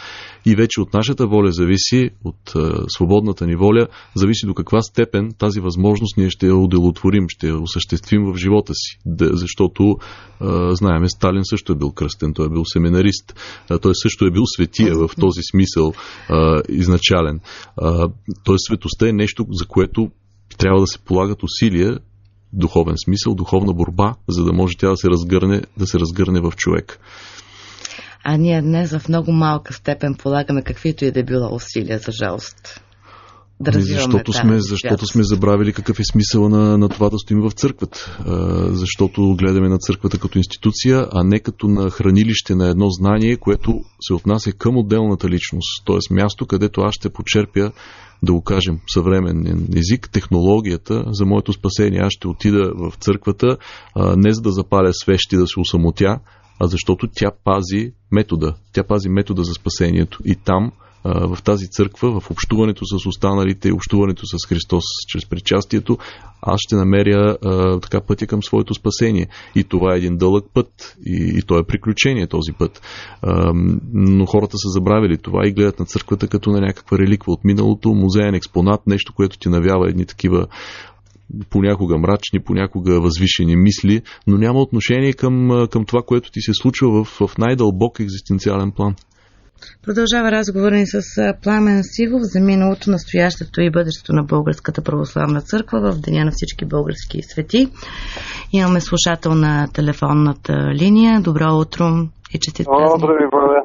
И 0.47 0.55
вече 0.55 0.81
от 0.81 0.95
нашата 0.95 1.27
воля 1.27 1.53
зависи, 1.53 2.11
от 2.25 2.57
а, 2.57 2.85
свободната 2.89 3.47
ни 3.47 3.57
воля, 3.57 3.87
зависи 4.15 4.47
до 4.47 4.55
каква 4.55 4.83
степен 4.83 5.33
тази 5.39 5.61
възможност 5.61 6.17
ние 6.17 6.31
ще 6.31 6.47
я 6.47 6.57
уделотворим, 6.57 7.29
ще 7.29 7.49
я 7.49 7.59
осъществим 7.59 8.25
в 8.25 8.37
живота 8.37 8.73
си. 8.75 8.99
Да, 9.07 9.37
защото, 9.37 9.97
а, 10.41 10.75
знаеме, 10.75 11.09
Сталин 11.09 11.45
също 11.45 11.73
е 11.73 11.77
бил 11.77 11.91
кръстен, 11.91 12.35
той 12.35 12.47
е 12.47 12.51
бил 12.51 12.63
семинарист, 12.65 13.35
а, 13.71 13.79
той 13.79 13.93
също 13.95 14.25
е 14.25 14.31
бил 14.31 14.45
светия 14.47 14.95
в 14.95 15.11
този 15.21 15.41
смисъл 15.51 15.93
а, 16.29 16.63
изначален. 16.69 17.41
А, 17.77 18.09
тоест 18.45 18.65
светостта 18.67 19.09
е 19.09 19.13
нещо, 19.13 19.47
за 19.51 19.67
което 19.67 20.11
трябва 20.57 20.81
да 20.81 20.87
се 20.87 20.99
полагат 20.99 21.43
усилия, 21.43 21.99
духовен 22.53 22.95
смисъл, 23.05 23.35
духовна 23.35 23.73
борба, 23.73 24.15
за 24.29 24.45
да 24.45 24.53
може 24.53 24.77
тя 24.79 24.89
да 24.89 24.97
се 24.97 25.09
разгърне, 25.09 25.63
да 25.77 25.87
се 25.87 25.99
разгърне 25.99 26.41
в 26.41 26.53
човек. 26.57 26.99
А 28.25 28.37
ние 28.37 28.63
днес 28.63 28.99
в 28.99 29.09
много 29.09 29.33
малка 29.33 29.73
степен 29.73 30.15
полагаме 30.15 30.63
каквито 30.63 31.05
и 31.05 31.11
да 31.11 31.25
било 31.25 31.55
усилия, 31.55 31.99
за 31.99 32.13
жалост. 32.13 32.83
Да 33.61 33.71
ами, 33.75 33.83
защото, 33.83 34.33
сме, 34.33 34.61
защото 34.61 35.07
сме 35.07 35.23
забравили 35.23 35.73
какъв 35.73 36.01
е 36.01 36.05
смисъл 36.05 36.49
на, 36.49 36.79
на 36.79 36.89
това 36.89 37.11
да 37.11 37.19
стоим 37.19 37.41
в 37.41 37.51
църквата. 37.51 38.17
А, 38.27 38.67
защото 38.73 39.35
гледаме 39.39 39.69
на 39.69 39.79
църквата 39.79 40.19
като 40.19 40.39
институция, 40.39 41.07
а 41.13 41.25
не 41.25 41.41
като 41.41 41.69
на 41.69 41.91
хранилище 41.91 42.55
на 42.55 42.69
едно 42.69 42.91
знание, 42.91 43.37
което 43.37 43.81
се 44.01 44.15
отнася 44.15 44.53
към 44.53 44.77
отделната 44.77 45.29
личност. 45.29 45.85
Тоест 45.85 46.11
място, 46.11 46.47
където 46.47 46.81
аз 46.81 46.95
ще 46.95 47.11
почерпя 47.11 47.71
да 48.23 48.33
го 48.33 48.43
кажем, 48.43 48.81
съвременен 48.95 49.69
език, 49.77 50.11
технологията 50.13 51.05
за 51.07 51.27
моето 51.27 51.53
спасение. 51.53 52.01
Аз 52.01 52.13
ще 52.13 52.29
отида 52.29 52.73
в 52.75 52.93
църквата 52.97 53.57
а, 53.95 54.17
не 54.17 54.33
за 54.33 54.41
да 54.41 54.51
запаля 54.51 54.93
свещи 54.93 55.37
да 55.37 55.47
се 55.47 55.61
усамотя, 55.61 56.19
а 56.61 56.67
защото 56.67 57.09
тя 57.15 57.31
пази 57.45 57.93
метода. 58.13 58.55
Тя 58.73 58.83
пази 58.83 59.09
метода 59.09 59.45
за 59.45 59.53
спасението. 59.53 60.19
И 60.25 60.35
там 60.45 60.73
в 61.05 61.39
тази 61.45 61.67
църква, 61.71 62.21
в 62.21 62.31
общуването 62.31 62.85
с 62.85 63.07
останалите, 63.07 63.73
общуването 63.73 64.23
с 64.27 64.47
Христос 64.49 64.85
чрез 65.09 65.27
причастието, 65.27 65.99
аз 66.43 66.61
ще 66.61 66.77
намеря 66.77 67.37
а, 67.45 67.81
така 67.81 68.01
пътя 68.01 68.27
към 68.27 68.43
своето 68.43 68.75
спасение. 68.75 69.27
И 69.55 69.65
това 69.65 69.95
е 69.95 69.99
един 69.99 70.17
дълъг 70.17 70.45
път. 70.55 70.97
И, 71.07 71.39
и 71.39 71.43
то 71.43 71.59
е 71.59 71.65
приключение 71.65 72.27
този 72.27 72.53
път. 72.59 72.83
А, 73.23 73.53
но 73.93 74.27
хората 74.27 74.59
са 74.59 74.69
забравили 74.69 75.19
това 75.19 75.41
и 75.47 75.53
гледат 75.53 75.79
на 75.79 75.87
църквата 75.87 76.29
като 76.29 76.51
на 76.51 76.61
някаква 76.61 76.99
реликва 76.99 77.33
от 77.33 77.45
миналото, 77.45 77.95
музеен 77.95 78.35
експонат, 78.35 78.87
нещо, 78.87 79.13
което 79.15 79.39
ти 79.39 79.49
навява 79.49 79.89
едни 79.89 80.07
такива 80.07 80.47
понякога 81.51 81.99
мрачни, 81.99 82.41
понякога 82.45 83.01
възвишени 83.01 83.57
мисли, 83.57 84.03
но 84.27 84.39
няма 84.39 84.61
отношение 84.61 85.13
към, 85.13 85.67
към 85.71 85.85
това, 85.85 86.03
което 86.03 86.31
ти 86.31 86.41
се 86.41 86.53
случва 86.55 87.05
в, 87.05 87.29
в 87.29 87.39
най-дълбок 87.39 88.01
екзистенциален 88.01 88.73
план. 88.73 88.95
Продължава 89.87 90.31
разговора 90.31 90.75
ни 90.75 90.87
с 90.87 91.01
Пламен 91.43 91.81
Сивов 91.83 92.23
за 92.23 92.41
миналото, 92.41 92.91
настоящето 92.91 93.61
и 93.61 93.71
бъдещето 93.71 94.13
на 94.13 94.23
Българската 94.23 94.83
православна 94.83 95.41
църква 95.41 95.79
в 95.81 96.01
Деня 96.05 96.25
на 96.25 96.31
всички 96.35 96.65
български 96.65 97.23
свети. 97.23 97.61
Имаме 98.53 98.81
слушател 98.81 99.33
на 99.35 99.53
телефонната 99.75 100.55
линия. 100.81 101.21
Добро 101.21 101.49
утро 101.65 101.85
и 102.35 102.37
честит 102.43 102.67
празник. 102.67 103.05
Утро 103.05 103.13
ви 103.21 103.29
благодаря. 103.31 103.65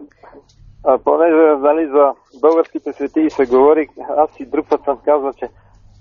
А, 0.86 0.98
понеже 0.98 1.44
нали, 1.68 1.84
за 1.96 2.06
българските 2.42 2.94
свети 2.94 3.30
се 3.30 3.46
говори, 3.46 3.88
аз 4.18 4.30
и 4.40 4.46
друг 4.46 4.70
път 4.70 4.82
съм 4.86 4.98
казал, 5.06 5.32
че 5.40 5.48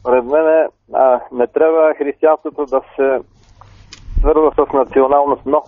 пред 0.05 0.25
мен 0.25 0.47
а, 0.95 1.21
не 1.33 1.47
трябва 1.47 1.95
християнството 1.99 2.65
да 2.65 2.81
се 2.97 3.07
свързва 4.19 4.51
с 4.57 4.73
националност, 4.73 5.43
но 5.47 5.63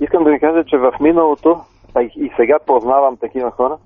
искам 0.00 0.24
да 0.24 0.30
ви 0.30 0.40
кажа, 0.40 0.64
че 0.64 0.76
в 0.78 0.92
миналото 1.00 1.60
а 1.98 2.02
и 2.02 2.32
сега 2.36 2.58
познавам 2.66 3.16
такива 3.16 3.50
хора, 3.50 3.78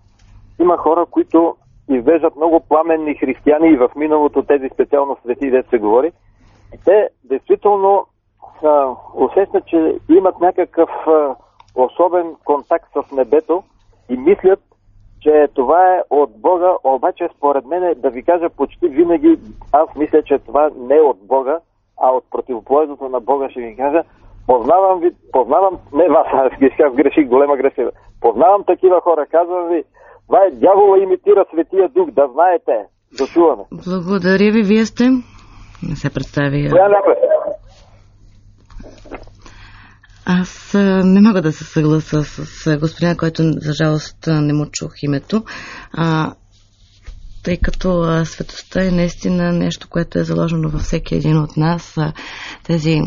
има 0.61 0.77
хора, 0.77 1.07
които 1.11 1.57
изглеждат 1.91 2.37
много 2.37 2.61
пламенни 2.61 3.15
християни 3.15 3.69
и 3.69 3.77
в 3.77 3.91
миналото 3.97 4.43
тези 4.43 4.69
специално 4.75 5.17
свети, 5.23 5.51
дете 5.51 5.69
се 5.69 5.79
говори. 5.79 6.13
И 6.75 6.79
те 6.85 7.09
действително 7.25 8.07
а, 8.65 8.95
усещат, 9.15 9.67
че 9.67 9.99
имат 10.09 10.41
някакъв 10.41 10.91
а, 11.07 11.35
особен 11.75 12.35
контакт 12.45 12.93
с 12.93 13.13
небето 13.13 13.63
и 14.09 14.17
мислят, 14.17 14.61
че 15.21 15.49
това 15.55 15.95
е 15.97 16.03
от 16.11 16.41
Бога, 16.41 16.73
обаче 16.85 17.29
според 17.37 17.65
мен, 17.65 17.95
да 17.97 18.11
ви 18.11 18.23
кажа, 18.23 18.51
почти 18.51 18.89
винаги 18.89 19.39
аз 19.73 19.95
мисля, 19.97 20.23
че 20.23 20.39
това 20.39 20.71
не 20.77 20.97
е 20.97 21.01
от 21.01 21.27
Бога, 21.27 21.59
а 22.01 22.11
от 22.11 22.25
противоположното 22.31 23.09
на 23.09 23.21
Бога 23.21 23.51
ще 23.51 23.61
ви 23.61 23.77
кажа, 23.77 24.03
Познавам 24.47 25.01
ви, 25.01 25.11
познавам, 25.33 25.75
не 25.93 26.09
вас, 26.09 26.27
аз 26.33 26.95
греших, 26.95 27.29
голема 27.29 27.57
грешка. 27.57 27.91
Познавам 28.21 28.65
такива 28.67 29.01
хора, 29.01 29.27
казвам 29.31 29.69
ви, 29.69 29.85
това 30.27 30.39
е 30.45 30.51
дявола 30.51 30.99
имитира 30.99 31.45
Светия 31.53 31.89
Дух, 31.89 32.11
да 32.11 32.29
знаете. 32.33 32.75
Дочуваме. 33.19 33.63
Благодаря 33.87 34.53
ви, 34.53 34.63
вие 34.63 34.87
сте. 34.87 35.05
Не 35.89 35.97
се 35.97 36.15
представи. 36.15 36.71
Аз 40.27 40.75
не 41.05 41.21
мога 41.21 41.43
да 41.43 41.53
се 41.53 41.65
съгласа 41.65 42.23
с 42.25 42.79
господина, 42.79 43.17
който 43.17 43.43
за 43.43 43.73
жалост 43.73 44.27
не 44.27 44.53
му 44.53 44.67
чух 44.73 44.93
името. 45.03 45.43
А, 45.93 46.33
тъй 47.45 47.57
като 47.63 48.05
светостта 48.25 48.85
е 48.85 48.91
наистина 48.91 49.53
нещо, 49.53 49.89
което 49.91 50.19
е 50.19 50.25
заложено 50.25 50.69
във 50.69 50.81
всеки 50.81 51.15
един 51.15 51.39
от 51.39 51.57
нас. 51.57 51.97
Тези 52.67 53.01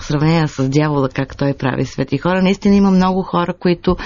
в 0.00 0.04
сравнение 0.04 0.48
с 0.48 0.68
дявола, 0.68 1.08
как 1.08 1.36
той 1.36 1.54
прави 1.54 1.84
свети 1.84 2.18
хора. 2.18 2.42
Наистина 2.42 2.74
има 2.74 2.90
много 2.90 3.22
хора, 3.22 3.54
които 3.60 3.96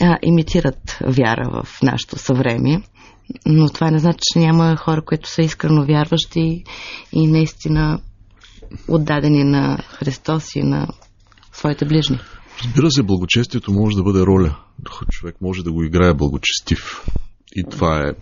а, 0.00 0.18
имитират 0.22 0.98
вяра 1.06 1.50
в 1.50 1.82
нашето 1.82 2.18
съвремие. 2.18 2.82
Но 3.46 3.68
това 3.68 3.90
не 3.90 3.98
значи, 3.98 4.18
че 4.32 4.38
няма 4.38 4.76
хора, 4.76 5.02
които 5.04 5.28
са 5.28 5.42
искрено 5.42 5.84
вярващи 5.84 6.64
и 7.12 7.26
наистина 7.26 8.00
отдадени 8.88 9.44
на 9.44 9.78
Христос 9.88 10.56
и 10.56 10.62
на 10.62 10.88
своите 11.52 11.84
ближни. 11.84 12.18
Разбира 12.64 12.90
се, 12.90 13.02
благочестието 13.02 13.72
може 13.72 13.96
да 13.96 14.02
бъде 14.02 14.20
роля. 14.20 14.56
Човек 15.10 15.36
може 15.40 15.62
да 15.62 15.72
го 15.72 15.82
играе 15.82 16.14
благочестив. 16.14 17.04
И 17.56 17.64
това 17.70 17.98
е 17.98 18.12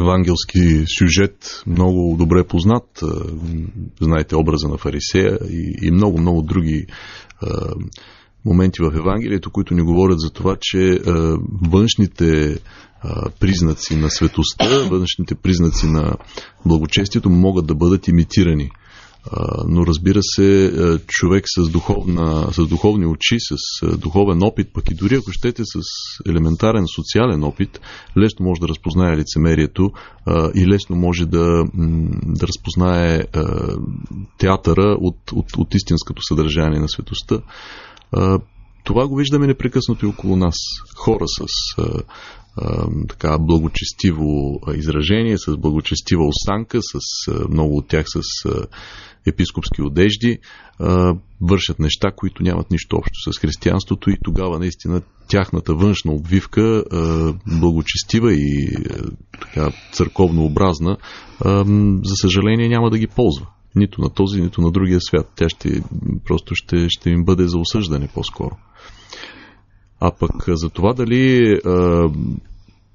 евангелски 0.00 0.84
сюжет, 0.98 1.62
много 1.66 2.16
добре 2.18 2.44
познат. 2.44 3.00
Знаете 4.00 4.36
образа 4.36 4.68
на 4.68 4.78
фарисея 4.78 5.38
и, 5.50 5.86
и 5.86 5.90
много, 5.90 6.18
много 6.20 6.42
други 6.42 6.86
моменти 8.44 8.82
в 8.82 8.96
Евангелието, 8.96 9.50
които 9.50 9.74
ни 9.74 9.82
говорят 9.82 10.20
за 10.20 10.30
това, 10.30 10.56
че 10.60 10.98
външните 11.70 12.58
признаци 13.40 13.96
на 13.96 14.10
светостта, 14.10 14.88
външните 14.90 15.34
признаци 15.34 15.86
на 15.86 16.16
благочестието 16.66 17.30
могат 17.30 17.66
да 17.66 17.74
бъдат 17.74 18.08
имитирани 18.08 18.70
но 19.68 19.86
разбира 19.86 20.20
се, 20.22 20.72
човек 21.06 21.44
с, 21.46 21.68
духовна, 21.68 22.52
с 22.52 22.66
духовни 22.66 23.06
очи, 23.06 23.36
с 23.38 23.56
духовен 23.96 24.42
опит, 24.42 24.68
пък 24.74 24.90
и 24.90 24.94
дори 24.94 25.14
ако 25.14 25.32
щете 25.32 25.62
с 25.64 25.80
елементарен 26.28 26.84
социален 26.96 27.44
опит, 27.44 27.80
лесно 28.18 28.46
може 28.46 28.60
да 28.60 28.68
разпознае 28.68 29.16
лицемерието 29.16 29.90
и 30.54 30.68
лесно 30.68 30.96
може 30.96 31.26
да, 31.26 31.64
да 32.22 32.46
разпознае 32.46 33.24
театъра 34.38 34.96
от, 35.00 35.32
от, 35.32 35.46
от 35.58 35.74
истинското 35.74 36.22
съдържание 36.22 36.80
на 36.80 36.88
светостта. 36.88 37.38
Това 38.84 39.08
го 39.08 39.16
виждаме 39.16 39.46
непрекъснато 39.46 40.06
и 40.06 40.08
около 40.08 40.36
нас. 40.36 40.56
Хора 40.96 41.24
с 41.26 41.46
така 43.08 43.38
благочестиво 43.38 44.60
изражение, 44.74 45.38
с 45.38 45.56
благочестива 45.56 46.22
осанка, 46.26 46.78
с 46.82 47.30
много 47.48 47.76
от 47.76 47.88
тях 47.88 48.04
с 48.06 48.22
епископски 49.26 49.82
одежди, 49.82 50.38
вършат 51.40 51.78
неща, 51.78 52.10
които 52.16 52.42
нямат 52.42 52.70
нищо 52.70 52.96
общо 52.96 53.32
с 53.32 53.38
християнството 53.38 54.10
и 54.10 54.16
тогава 54.24 54.58
наистина 54.58 55.02
тяхната 55.28 55.74
външна 55.74 56.12
обвивка, 56.12 56.84
благочестива 57.60 58.34
и 58.34 58.76
така 59.40 59.70
църковнообразна, 59.92 60.96
за 62.04 62.14
съжаление 62.20 62.68
няма 62.68 62.90
да 62.90 62.98
ги 62.98 63.06
ползва. 63.06 63.46
Нито 63.74 64.00
на 64.00 64.10
този, 64.10 64.40
нито 64.40 64.60
на 64.60 64.70
другия 64.70 65.00
свят. 65.00 65.32
Тя 65.36 65.48
ще, 65.48 65.82
просто 66.24 66.54
ще, 66.54 66.86
ще 66.88 67.10
им 67.10 67.24
бъде 67.24 67.48
за 67.48 67.58
осъждане 67.58 68.08
по-скоро. 68.14 68.56
А 70.04 70.10
пък 70.18 70.32
за 70.48 70.70
това 70.70 70.92
дали 70.92 71.52
а, 71.64 72.08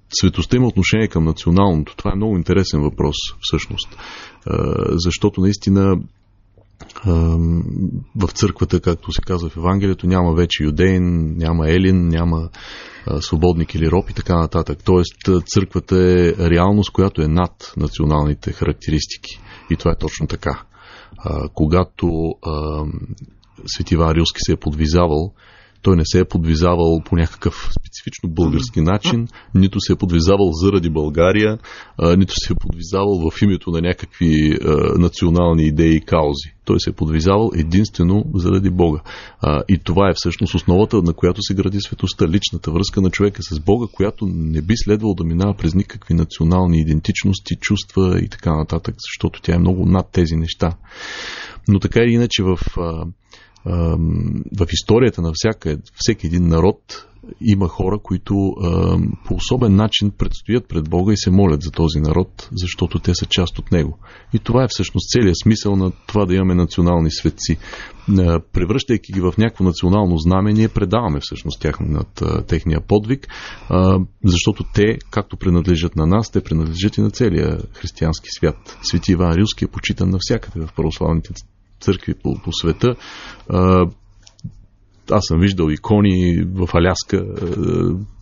светостта 0.10 0.58
има 0.58 0.68
отношение 0.68 1.08
към 1.08 1.24
националното, 1.24 1.96
това 1.96 2.12
е 2.14 2.18
много 2.18 2.38
интересен 2.38 2.82
въпрос 2.82 3.16
всъщност. 3.42 3.98
Защото 4.92 5.42
наистина 5.42 5.96
в 8.16 8.28
църквата, 8.34 8.80
както 8.80 9.12
се 9.12 9.22
казва 9.22 9.50
в 9.50 9.58
Евангелието, 9.58 10.08
няма 10.08 10.34
вече 10.34 10.64
юдейн, 10.64 11.38
няма 11.38 11.70
елин, 11.70 12.08
няма 12.08 12.50
свободник 13.20 13.76
или 13.76 13.92
роб 13.92 14.10
и 14.10 14.14
така 14.14 14.40
нататък. 14.40 14.80
Тоест 14.84 15.16
църквата 15.54 15.96
е 15.96 16.50
реалност, 16.50 16.92
която 16.92 17.22
е 17.22 17.28
над 17.28 17.74
националните 17.78 18.52
характеристики. 18.52 19.40
И 19.70 19.76
това 19.76 19.92
е 19.92 19.98
точно 20.00 20.28
така. 20.28 20.64
Когато 21.54 22.36
Свети 23.66 23.98
Рилски 23.98 24.38
се 24.38 24.52
е 24.52 24.58
подвизавал 24.58 25.34
той 25.82 25.96
не 25.96 26.04
се 26.06 26.20
е 26.20 26.26
подвизавал 26.26 27.02
по 27.06 27.16
някакъв 27.16 27.70
специфично 27.80 28.30
български 28.30 28.82
начин, 28.82 29.28
нито 29.56 29.80
се 29.80 29.94
е 29.94 29.96
подвизавал 29.96 30.52
заради 30.52 30.90
България, 30.90 31.58
нито 32.18 32.34
се 32.38 32.54
е 32.54 32.56
подвизавал 32.60 33.30
в 33.30 33.42
името 33.42 33.72
на 33.72 33.82
някакви 33.82 34.58
национални 34.98 35.68
идеи 35.68 35.96
и 35.96 36.02
каузи. 36.02 36.54
Той 36.66 36.80
се 36.80 36.90
е 36.90 36.94
подвизавал 36.94 37.52
единствено 37.56 38.26
заради 38.36 38.70
Бога. 38.70 39.00
И 39.70 39.78
това 39.84 40.10
е 40.10 40.14
всъщност 40.16 40.54
основата, 40.54 41.02
на 41.02 41.14
която 41.14 41.42
се 41.42 41.54
гради 41.54 41.82
светостта, 41.82 42.28
личната 42.28 42.72
връзка 42.72 43.02
на 43.02 43.10
човека 43.10 43.44
с 43.44 43.60
Бога, 43.60 43.86
която 43.94 44.26
не 44.26 44.62
би 44.62 44.74
следвало 44.78 45.14
да 45.14 45.24
минава 45.24 45.54
през 45.58 45.76
никакви 45.76 46.14
национални 46.14 46.80
идентичности, 46.80 47.56
чувства 47.62 48.20
и 48.20 48.30
така 48.30 48.56
нататък, 48.56 48.96
защото 49.00 49.42
тя 49.42 49.56
е 49.56 49.60
много 49.60 49.86
над 49.86 50.10
тези 50.12 50.36
неща. 50.36 50.78
Но 51.68 51.80
така 51.80 52.00
или 52.00 52.14
иначе 52.14 52.44
в 52.44 52.60
в 54.60 54.68
историята 54.74 55.22
на 55.22 55.32
всяка, 55.34 55.78
всеки 55.96 56.28
един 56.28 56.48
народ 56.48 57.08
има 57.42 57.68
хора, 57.68 58.00
които 58.04 58.34
по 59.26 59.36
особен 59.36 59.76
начин 59.76 60.12
предстоят 60.18 60.68
пред 60.70 60.90
Бога 60.90 61.14
и 61.14 61.18
се 61.18 61.32
молят 61.32 61.62
за 61.62 61.72
този 61.72 62.00
народ, 62.00 62.50
защото 62.52 63.00
те 63.00 63.16
са 63.16 63.26
част 63.26 63.60
от 63.60 63.72
него. 63.72 64.00
И 64.34 64.40
това 64.40 64.64
е 64.64 64.68
всъщност 64.70 65.10
целият 65.10 65.36
смисъл 65.44 65.76
на 65.76 65.92
това 66.08 66.26
да 66.26 66.36
имаме 66.36 66.56
национални 66.56 67.12
светци. 67.12 67.58
Превръщайки 68.54 69.14
ги 69.14 69.22
в 69.22 69.34
някакво 69.38 69.64
национално 69.64 70.18
знаме, 70.18 70.54
ние 70.54 70.68
предаваме 70.70 71.20
всъщност 71.22 71.62
тяхнат, 71.62 72.24
техния 72.48 72.82
подвиг, 72.88 73.28
защото 74.24 74.64
те, 74.74 74.98
както 75.12 75.38
принадлежат 75.38 75.96
на 75.96 76.08
нас, 76.08 76.32
те 76.32 76.42
принадлежат 76.42 76.98
и 76.98 77.02
на 77.02 77.12
целия 77.12 77.58
християнски 77.74 78.28
свят. 78.38 78.78
Свети 78.82 79.12
Иван 79.12 79.34
Рилски 79.34 79.66
е 79.66 79.68
почитан 79.68 80.10
навсякъде 80.10 80.66
в 80.66 80.74
православните 80.76 81.34
църкви 81.80 82.14
по, 82.24 82.36
по 82.44 82.54
света. 82.54 82.96
Аз 85.12 85.26
съм 85.26 85.40
виждал 85.40 85.70
икони 85.70 86.44
в 86.54 86.70
Аляска, 86.74 87.26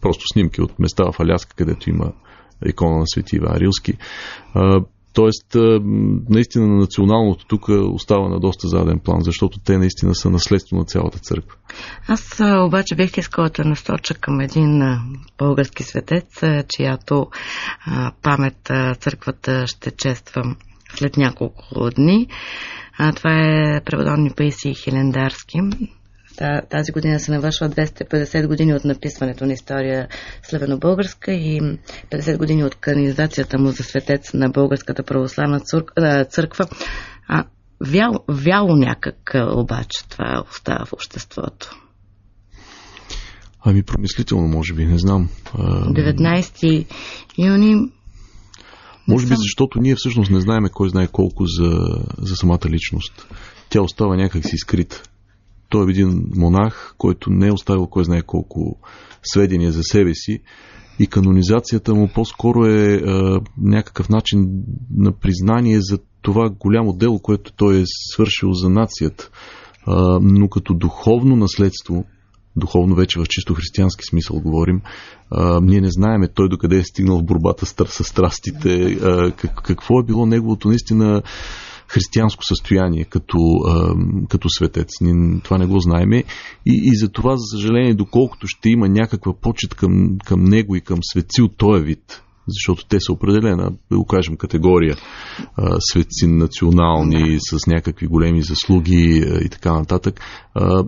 просто 0.02 0.24
снимки 0.34 0.62
от 0.62 0.80
места 0.80 1.04
в 1.12 1.20
Аляска, 1.20 1.56
където 1.56 1.90
има 1.90 2.12
икона 2.66 2.98
на 2.98 3.08
Свети 3.08 3.36
Иван 3.36 3.58
Рилски. 3.58 3.94
Тоест, 5.14 5.56
наистина 6.30 6.68
на 6.68 6.76
националното 6.76 7.46
тук 7.46 7.66
остава 7.70 8.30
на 8.30 8.40
доста 8.40 8.68
заден 8.68 9.00
план, 9.00 9.22
защото 9.22 9.60
те 9.60 9.78
наистина 9.78 10.16
са 10.16 10.30
наследство 10.30 10.78
на 10.78 10.86
цялата 10.86 11.20
църква. 11.20 11.58
Аз 12.08 12.42
обаче 12.68 12.96
бих 12.96 13.18
искала 13.18 13.50
да 13.50 13.66
насоча 13.66 14.14
към 14.14 14.40
един 14.40 14.82
български 15.38 15.84
светец, 15.84 16.42
чиято 16.70 17.28
памет 18.22 18.72
църквата 19.00 19.68
ще 19.68 19.92
чества 19.92 20.56
след 20.96 21.18
няколко 21.18 21.90
дни. 21.96 22.28
Това 23.16 23.32
е 23.32 23.82
преводонни 23.86 24.32
Паисий 24.36 24.74
Хилендарски, 24.74 25.60
тази 26.70 26.92
година 26.92 27.20
се 27.20 27.32
навършва 27.32 27.70
250 27.70 28.48
години 28.48 28.74
от 28.74 28.86
написването 28.86 29.46
на 29.46 29.54
история 29.54 30.08
славено-българска 30.44 31.32
и 31.32 31.78
50 32.12 32.38
години 32.38 32.64
от 32.64 32.76
канонизацията 32.76 33.58
му 33.58 33.70
за 33.70 33.84
светец 33.84 34.34
на 34.34 34.50
Българската 34.50 35.04
православна 35.04 35.60
църква. 36.30 36.66
А, 37.28 37.44
вяло, 37.82 38.20
вяло 38.30 38.76
някак 38.76 39.36
обаче 39.56 40.08
това 40.10 40.44
остава 40.52 40.86
в 40.86 40.94
обществото. 40.94 41.82
Ами 43.68 43.84
промислително, 43.84 44.48
може 44.48 44.74
би, 44.74 44.86
не 44.86 44.98
знам. 44.98 45.30
19 45.54 46.86
юни. 47.38 47.92
Може 49.08 49.28
би, 49.28 49.34
защото 49.38 49.80
ние 49.80 49.96
всъщност 49.96 50.32
не 50.32 50.42
знаеме 50.42 50.70
кой 50.70 50.90
знае 50.90 51.08
колко 51.08 51.46
за, 51.46 51.80
за 52.18 52.36
самата 52.36 52.70
личност. 52.70 53.28
Тя 53.70 53.82
остава 53.82 54.16
някак 54.16 54.46
си 54.46 54.58
скрита. 54.58 55.04
Той 55.70 55.88
е 55.88 55.92
един 55.92 56.24
монах, 56.36 56.96
който 56.98 57.30
не 57.30 57.48
е 57.48 57.52
оставил 57.52 57.88
кой 57.88 58.04
знае 58.04 58.22
колко 58.22 58.80
сведения 59.24 59.72
за 59.72 59.84
себе 59.84 60.14
си 60.14 60.40
и 61.00 61.08
канонизацията 61.08 61.96
му 61.96 62.10
по-скоро 62.16 62.66
е 62.66 62.96
а, 62.96 63.42
някакъв 63.58 64.10
начин 64.10 64.64
на 64.96 65.12
признание 65.12 65.78
за 65.82 66.00
това 66.22 66.50
голямо 66.50 66.94
дело, 66.94 67.20
което 67.20 67.54
той 67.54 67.80
е 67.80 67.84
свършил 68.14 68.54
за 68.54 68.70
нацията. 68.70 69.30
А, 69.88 70.20
но 70.22 70.50
като 70.50 70.74
духовно 70.74 71.36
наследство, 71.36 72.06
духовно 72.56 72.96
вече 72.96 73.20
в 73.20 73.26
чисто 73.30 73.54
християнски 73.54 74.04
смисъл 74.10 74.40
говорим, 74.40 74.82
а, 75.32 75.60
ние 75.62 75.82
не 75.82 75.92
знаеме 75.92 76.28
той 76.28 76.50
докъде 76.50 76.78
е 76.78 76.84
стигнал 76.84 77.18
в 77.18 77.24
борбата 77.24 77.66
с, 77.66 77.76
с 77.86 78.04
страстите, 78.04 78.84
а, 78.84 79.32
как, 79.32 79.62
какво 79.64 80.00
е 80.00 80.04
било 80.04 80.26
неговото 80.26 80.68
наистина 80.68 81.22
християнско 81.88 82.44
състояние 82.46 83.06
като, 83.06 83.38
а, 83.68 83.96
като 84.30 84.50
светец. 84.50 84.90
Това 85.44 85.58
не 85.58 85.66
го 85.66 85.80
знаеме. 85.80 86.24
И, 86.66 86.82
и 86.84 86.98
за 86.98 87.10
това, 87.10 87.36
за 87.36 87.58
съжаление, 87.58 87.94
доколкото 87.94 88.48
ще 88.48 88.70
има 88.70 88.90
някаква 88.90 89.34
почет 89.42 89.76
към, 89.76 90.18
към 90.26 90.44
него 90.44 90.76
и 90.76 90.82
към 90.82 91.00
светци 91.04 91.42
от 91.42 91.58
този 91.58 91.84
вид, 91.84 92.22
защото 92.48 92.86
те 92.86 93.00
са 93.00 93.14
определена, 93.14 93.72
да 93.92 93.98
го 93.98 94.06
кажем, 94.06 94.38
категория 94.38 94.98
а, 95.58 95.78
светци 95.80 96.28
национални, 96.28 97.38
с 97.40 97.68
някакви 97.68 98.08
големи 98.08 98.44
заслуги 98.44 99.24
а, 99.28 99.46
и 99.46 99.50
така 99.50 99.74
нататък. 99.74 100.20
А, 100.54 100.84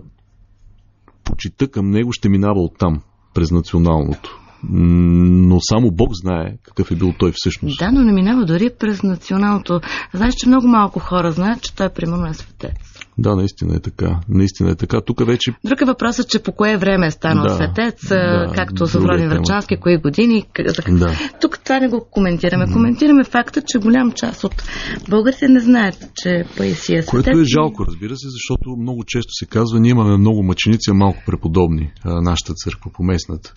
почита 1.28 1.68
към 1.68 1.90
него 1.90 2.12
ще 2.12 2.28
минава 2.28 2.60
оттам, 2.60 3.00
през 3.34 3.50
националното 3.50 4.40
но 4.62 5.60
само 5.60 5.90
Бог 5.90 6.08
знае 6.12 6.56
какъв 6.62 6.90
е 6.90 6.94
бил 6.94 7.14
той 7.18 7.32
всъщност. 7.34 7.78
Да, 7.78 7.92
но 7.92 8.02
не 8.02 8.12
минава 8.12 8.44
дори 8.44 8.70
през 8.78 9.02
националното. 9.02 9.80
Знаеш, 10.14 10.34
че 10.34 10.48
много 10.48 10.68
малко 10.68 10.98
хора 11.00 11.32
знаят, 11.32 11.62
че 11.62 11.74
той 11.74 11.88
примерно 11.88 12.26
е 12.26 12.34
светец. 12.34 12.97
Да, 13.18 13.36
наистина 13.36 13.76
е 13.76 13.80
така. 13.80 14.20
Наистина 14.28 14.70
е 14.70 14.74
така. 14.74 15.00
Тук 15.00 15.26
вече. 15.26 15.54
Друг 15.64 15.80
е 15.80 15.84
въпросът, 15.84 16.28
че 16.28 16.42
по 16.42 16.52
кое 16.52 16.76
време 16.76 17.06
е 17.06 17.10
станал 17.10 17.44
да, 17.44 17.54
светец, 17.54 18.08
да, 18.08 18.52
както 18.54 18.84
е 18.84 19.26
Врачански, 19.28 19.76
кои 19.76 19.96
години. 19.96 20.44
Да. 20.88 21.12
Тук 21.40 21.58
това 21.64 21.80
не 21.80 21.88
го 21.88 22.06
коментираме. 22.10 22.66
Mm. 22.66 22.72
Коментираме 22.72 23.24
факта, 23.24 23.62
че 23.66 23.78
голям 23.78 24.12
част 24.12 24.44
от 24.44 24.62
българите 25.08 25.48
не 25.48 25.60
знаят, 25.60 25.96
че 26.14 26.44
Паисия 26.56 26.98
е 26.98 27.02
светец. 27.02 27.24
Което 27.24 27.40
е 27.40 27.44
жалко, 27.44 27.86
разбира 27.86 28.16
се, 28.16 28.26
защото 28.30 28.76
много 28.80 29.04
често 29.06 29.30
се 29.32 29.46
казва, 29.46 29.80
ние 29.80 29.90
имаме 29.90 30.16
много 30.16 30.42
мъченици, 30.42 30.90
а 30.90 30.94
малко 30.94 31.22
преподобни, 31.26 31.92
нашата 32.04 32.54
църква 32.54 32.90
поместната. 32.94 33.52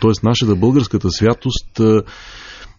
Тоест, 0.00 0.22
нашата 0.22 0.56
българската 0.56 1.10
святост 1.10 1.80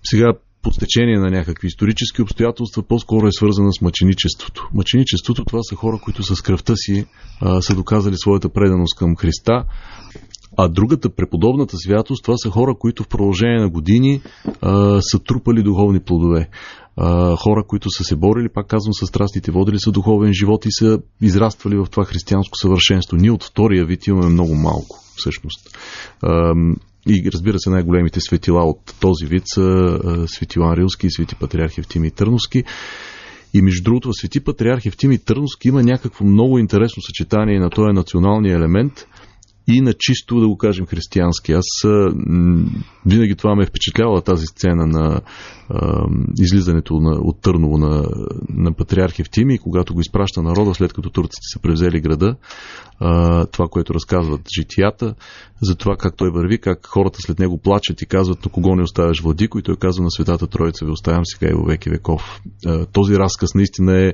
сега 0.03 0.33
по 0.61 0.71
стечение 0.71 1.19
на 1.19 1.29
някакви 1.29 1.67
исторически 1.67 2.21
обстоятелства, 2.21 2.83
по-скоро 2.83 3.27
е 3.27 3.31
свързана 3.31 3.73
с 3.73 3.81
мъченичеството. 3.81 4.69
Мъченичеството 4.73 5.45
това 5.45 5.59
са 5.63 5.75
хора, 5.75 5.99
които 6.03 6.23
с 6.23 6.41
кръвта 6.41 6.73
си 6.75 7.05
а, 7.41 7.61
са 7.61 7.75
доказали 7.75 8.15
своята 8.17 8.49
преданост 8.49 8.97
към 8.97 9.15
Христа, 9.15 9.63
а 10.57 10.67
другата, 10.67 11.09
преподобната 11.09 11.77
святост, 11.77 12.23
това 12.23 12.37
са 12.37 12.49
хора, 12.49 12.75
които 12.79 13.03
в 13.03 13.07
продължение 13.07 13.59
на 13.59 13.69
години 13.69 14.21
а, 14.61 15.01
са 15.01 15.19
трупали 15.19 15.63
духовни 15.63 15.99
плодове. 15.99 16.49
А, 16.97 17.35
хора, 17.35 17.63
които 17.67 17.89
са 17.89 18.03
се 18.03 18.15
борили, 18.15 18.49
пак 18.53 18.67
казвам, 18.67 18.93
с 18.93 19.07
страстите, 19.07 19.51
водили 19.51 19.79
са 19.79 19.91
духовен 19.91 20.33
живот 20.33 20.65
и 20.65 20.71
са 20.71 20.99
израствали 21.21 21.75
в 21.77 21.87
това 21.91 22.05
християнско 22.05 22.57
съвършенство. 22.57 23.17
Ние 23.17 23.31
от 23.31 23.43
втория 23.43 23.85
вид 23.85 24.07
имаме 24.07 24.29
много 24.29 24.55
малко, 24.55 24.99
всъщност. 25.15 25.77
И 27.07 27.29
разбира 27.33 27.59
се, 27.59 27.69
най-големите 27.69 28.21
светила 28.21 28.63
от 28.63 28.95
този 28.99 29.25
вид 29.25 29.43
са 29.45 29.99
Свети 30.27 30.59
Йоан 30.59 30.73
Рилски 30.73 31.07
и 31.07 31.11
Свети 31.11 31.35
Патриарх 31.35 31.77
Евтимий 31.77 32.11
Търновски. 32.11 32.63
И 33.53 33.61
между 33.61 33.83
другото, 33.83 34.09
в 34.09 34.13
Свети 34.15 34.39
Патриарх 34.39 34.85
Евтимий 34.85 35.17
Търновски 35.17 35.67
има 35.67 35.83
някакво 35.83 36.25
много 36.25 36.59
интересно 36.59 37.01
съчетание 37.01 37.59
на 37.59 37.69
този 37.69 37.93
националния 37.93 38.55
елемент– 38.55 39.07
и 39.69 39.81
на 39.81 39.93
чисто, 39.93 40.39
да 40.39 40.47
го 40.47 40.57
кажем, 40.57 40.85
християнски. 40.85 41.51
Аз 41.51 41.65
винаги 43.05 43.35
това 43.35 43.55
ме 43.55 43.63
е 43.63 43.65
впечатлявала 43.65 44.21
тази 44.21 44.45
сцена 44.45 44.87
на 44.87 45.21
а, 45.69 46.05
излизането 46.39 46.93
на, 46.93 47.11
от 47.11 47.41
Търново 47.41 47.77
на, 47.77 48.05
на 48.49 48.73
патриарх 48.73 49.19
Евтими, 49.19 49.59
когато 49.59 49.93
го 49.93 50.01
изпраща 50.01 50.41
народа, 50.41 50.73
след 50.73 50.93
като 50.93 51.09
турците 51.09 51.41
са 51.53 51.59
превзели 51.59 52.01
града, 52.01 52.35
а, 52.99 53.45
това, 53.45 53.67
което 53.67 53.93
разказват 53.93 54.41
житията, 54.59 55.15
за 55.61 55.75
това 55.75 55.95
как 55.99 56.17
той 56.17 56.29
върви, 56.29 56.57
как 56.57 56.87
хората 56.87 57.19
след 57.21 57.39
него 57.39 57.57
плачат 57.57 58.01
и 58.01 58.05
казват 58.05 58.45
на 58.45 58.51
кого 58.51 58.75
не 58.75 58.83
оставяш 58.83 59.21
владико 59.21 59.59
и 59.59 59.63
той 59.63 59.75
казва 59.75 60.03
на 60.03 60.11
Светата 60.11 60.47
Троица 60.47 60.85
ви 60.85 60.91
оставям 60.91 61.25
сега 61.25 61.51
и 61.51 61.55
във 61.55 61.67
веки 61.67 61.89
веков. 61.89 62.41
А, 62.65 62.85
този 62.85 63.15
разказ 63.15 63.53
наистина 63.55 64.07
е 64.07 64.13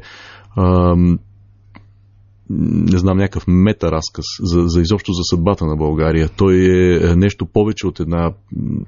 не 2.49 2.97
знам, 2.97 3.17
някакъв 3.17 3.43
мета-разказ 3.47 4.25
за, 4.39 4.61
за 4.65 4.81
изобщо 4.81 5.11
за 5.11 5.21
съдбата 5.23 5.65
на 5.65 5.75
България. 5.75 6.29
Той 6.37 6.55
е 7.01 7.15
нещо 7.15 7.45
повече 7.45 7.87
от 7.87 7.99
една 7.99 8.33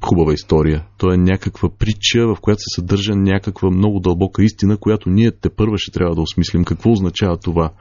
хубава 0.01 0.33
история. 0.33 0.85
Той 0.97 1.13
е 1.13 1.17
някаква 1.17 1.69
притча, 1.79 2.27
в 2.27 2.37
която 2.41 2.59
се 2.59 2.75
съдържа 2.75 3.15
някаква 3.15 3.69
много 3.69 3.99
дълбока 3.99 4.43
истина, 4.43 4.77
която 4.77 5.09
ние 5.09 5.31
те 5.31 5.49
първа 5.49 5.77
ще 5.77 5.91
трябва 5.91 6.15
да 6.15 6.21
осмислим. 6.21 6.63
Какво 6.63 6.91
означава 6.91 7.37
това? 7.37 7.71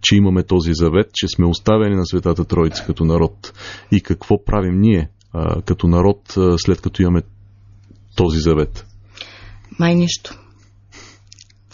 че 0.00 0.16
имаме 0.16 0.42
този 0.42 0.70
завет, 0.72 1.10
че 1.14 1.28
сме 1.28 1.46
оставени 1.46 1.96
на 1.96 2.06
Светата 2.06 2.44
Троица 2.44 2.84
като 2.86 3.04
народ. 3.04 3.52
И 3.92 4.00
какво 4.00 4.44
правим 4.44 4.80
ние 4.80 5.10
а, 5.32 5.62
като 5.62 5.86
народ, 5.86 6.36
а, 6.36 6.58
след 6.58 6.80
като 6.80 7.02
имаме 7.02 7.22
този 8.16 8.38
завет? 8.38 8.86
Май 9.78 9.94
нищо. 9.94 10.38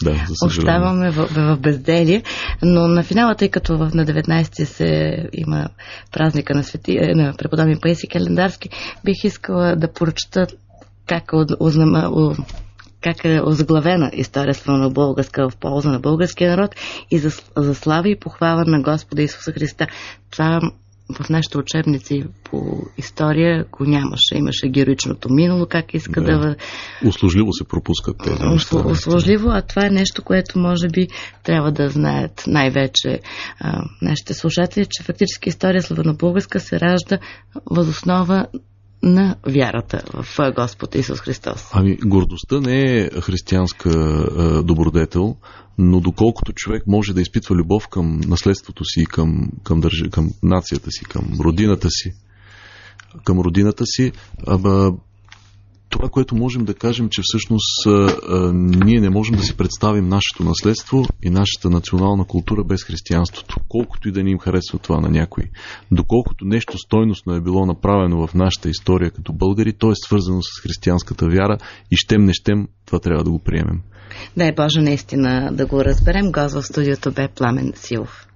Да, 0.03 0.25
Оставаме 0.45 1.11
в, 1.11 1.27
в 1.27 1.57
безделие, 1.57 2.23
но 2.61 2.87
на 2.87 3.03
финала, 3.03 3.35
тъй 3.35 3.49
като 3.49 3.77
на 3.77 4.05
19 4.05 4.63
се 4.63 5.17
има 5.33 5.67
празника 6.11 6.55
на, 6.55 6.63
свети, 6.63 6.97
е, 6.97 7.15
на 7.15 7.33
преподобни 7.37 7.79
Паиси 7.79 8.07
Календарски, 8.07 8.69
бих 9.05 9.23
искала 9.23 9.75
да 9.75 9.93
прочета 9.93 10.47
как 11.07 11.23
е, 11.33 11.53
ознама, 11.59 12.35
как 13.01 13.25
е 13.25 13.41
озаглавена 13.41 14.11
история 14.13 14.55
на 14.67 14.89
българска 14.89 15.49
в 15.49 15.57
полза 15.57 15.89
на 15.89 15.99
българския 15.99 16.49
народ 16.49 16.75
и 17.11 17.19
за, 17.19 17.31
за 17.57 17.75
слава 17.75 18.09
и 18.09 18.19
похвала 18.19 18.65
на 18.65 18.81
Господа 18.81 19.21
Исуса 19.21 19.51
Христа. 19.51 19.87
Това 20.31 20.61
в 21.13 21.29
нашите 21.29 21.57
учебници 21.57 22.23
по 22.43 22.77
история 22.97 23.65
го 23.71 23.83
нямаше. 23.83 24.35
Имаше 24.35 24.67
героичното 24.67 25.29
минало, 25.31 25.65
как 25.65 25.93
иска 25.93 26.21
да... 26.21 26.39
да... 26.39 26.55
Услужливо 27.07 27.53
се 27.53 27.63
пропускат 27.63 28.17
тези 28.17 28.43
неща. 28.43 28.77
Услужливо, 28.77 29.49
а 29.49 29.61
това 29.61 29.85
е 29.85 29.89
нещо, 29.89 30.23
което 30.23 30.59
може 30.59 30.87
би 30.87 31.07
трябва 31.43 31.71
да 31.71 31.89
знаят 31.89 32.43
най-вече 32.47 33.19
а, 33.59 33.83
нашите 34.01 34.33
слушатели, 34.33 34.85
че 34.89 35.03
фактически 35.03 35.49
история 35.49 35.81
славяно-българска 35.81 36.57
се 36.57 36.79
ражда 36.79 37.19
възоснова 37.71 38.45
на 39.03 39.35
вярата 39.47 40.03
в 40.13 40.51
Господ 40.55 40.95
Исус 40.95 41.19
Христос. 41.19 41.69
Ами, 41.73 41.97
гордостта 42.05 42.59
не 42.59 42.81
е 42.81 43.09
християнска 43.21 43.89
а, 43.89 44.63
добродетел, 44.63 45.35
но 45.77 45.99
доколкото 45.99 46.53
човек 46.53 46.83
може 46.87 47.13
да 47.13 47.21
изпитва 47.21 47.55
любов 47.55 47.87
към 47.87 48.19
наследството 48.19 48.85
си, 48.85 49.05
към, 49.05 49.49
към, 49.63 49.81
държа, 49.81 50.09
към 50.09 50.29
нацията 50.43 50.91
си, 50.91 51.05
към 51.05 51.39
родината 51.39 51.89
си, 51.89 52.11
към 53.23 53.39
родината 53.39 53.85
си, 53.85 54.11
аба, 54.47 54.91
това, 55.89 56.09
което 56.09 56.35
можем 56.35 56.65
да 56.65 56.73
кажем, 56.73 57.09
че 57.11 57.21
всъщност 57.23 57.85
а, 57.87 58.51
ние 58.53 58.99
не 58.99 59.09
можем 59.09 59.35
да 59.35 59.43
си 59.43 59.57
представим 59.57 60.07
нашето 60.07 60.43
наследство 60.43 61.05
и 61.23 61.29
нашата 61.29 61.69
национална 61.69 62.25
култура 62.25 62.63
без 62.63 62.83
християнството, 62.83 63.55
колкото 63.67 64.09
и 64.09 64.11
да 64.11 64.23
ни 64.23 64.31
им 64.31 64.39
харесва 64.39 64.79
това 64.79 64.99
на 64.99 65.09
някой. 65.09 65.43
Доколкото 65.91 66.45
нещо 66.45 66.77
стойностно 66.77 67.33
е 67.33 67.41
било 67.41 67.65
направено 67.65 68.27
в 68.27 68.33
нашата 68.33 68.69
история 68.69 69.11
като 69.11 69.33
българи, 69.33 69.73
то 69.73 69.91
е 69.91 69.95
свързано 69.95 70.41
с 70.41 70.61
християнската 70.61 71.25
вяра 71.25 71.57
и 71.91 71.95
щем 71.95 72.25
не 72.25 72.33
щем, 72.33 72.67
това 72.85 72.99
трябва 72.99 73.23
да 73.23 73.31
го 73.31 73.39
приемем. 73.39 73.81
Дай 74.37 74.51
Боже 74.51 74.81
наистина 74.81 75.49
да 75.51 75.65
го 75.65 75.85
разберем. 75.85 76.31
Гост 76.31 76.55
в 76.55 76.63
студиото 76.63 77.11
бе 77.11 77.27
Пламен 77.27 77.73
Силов. 77.75 78.27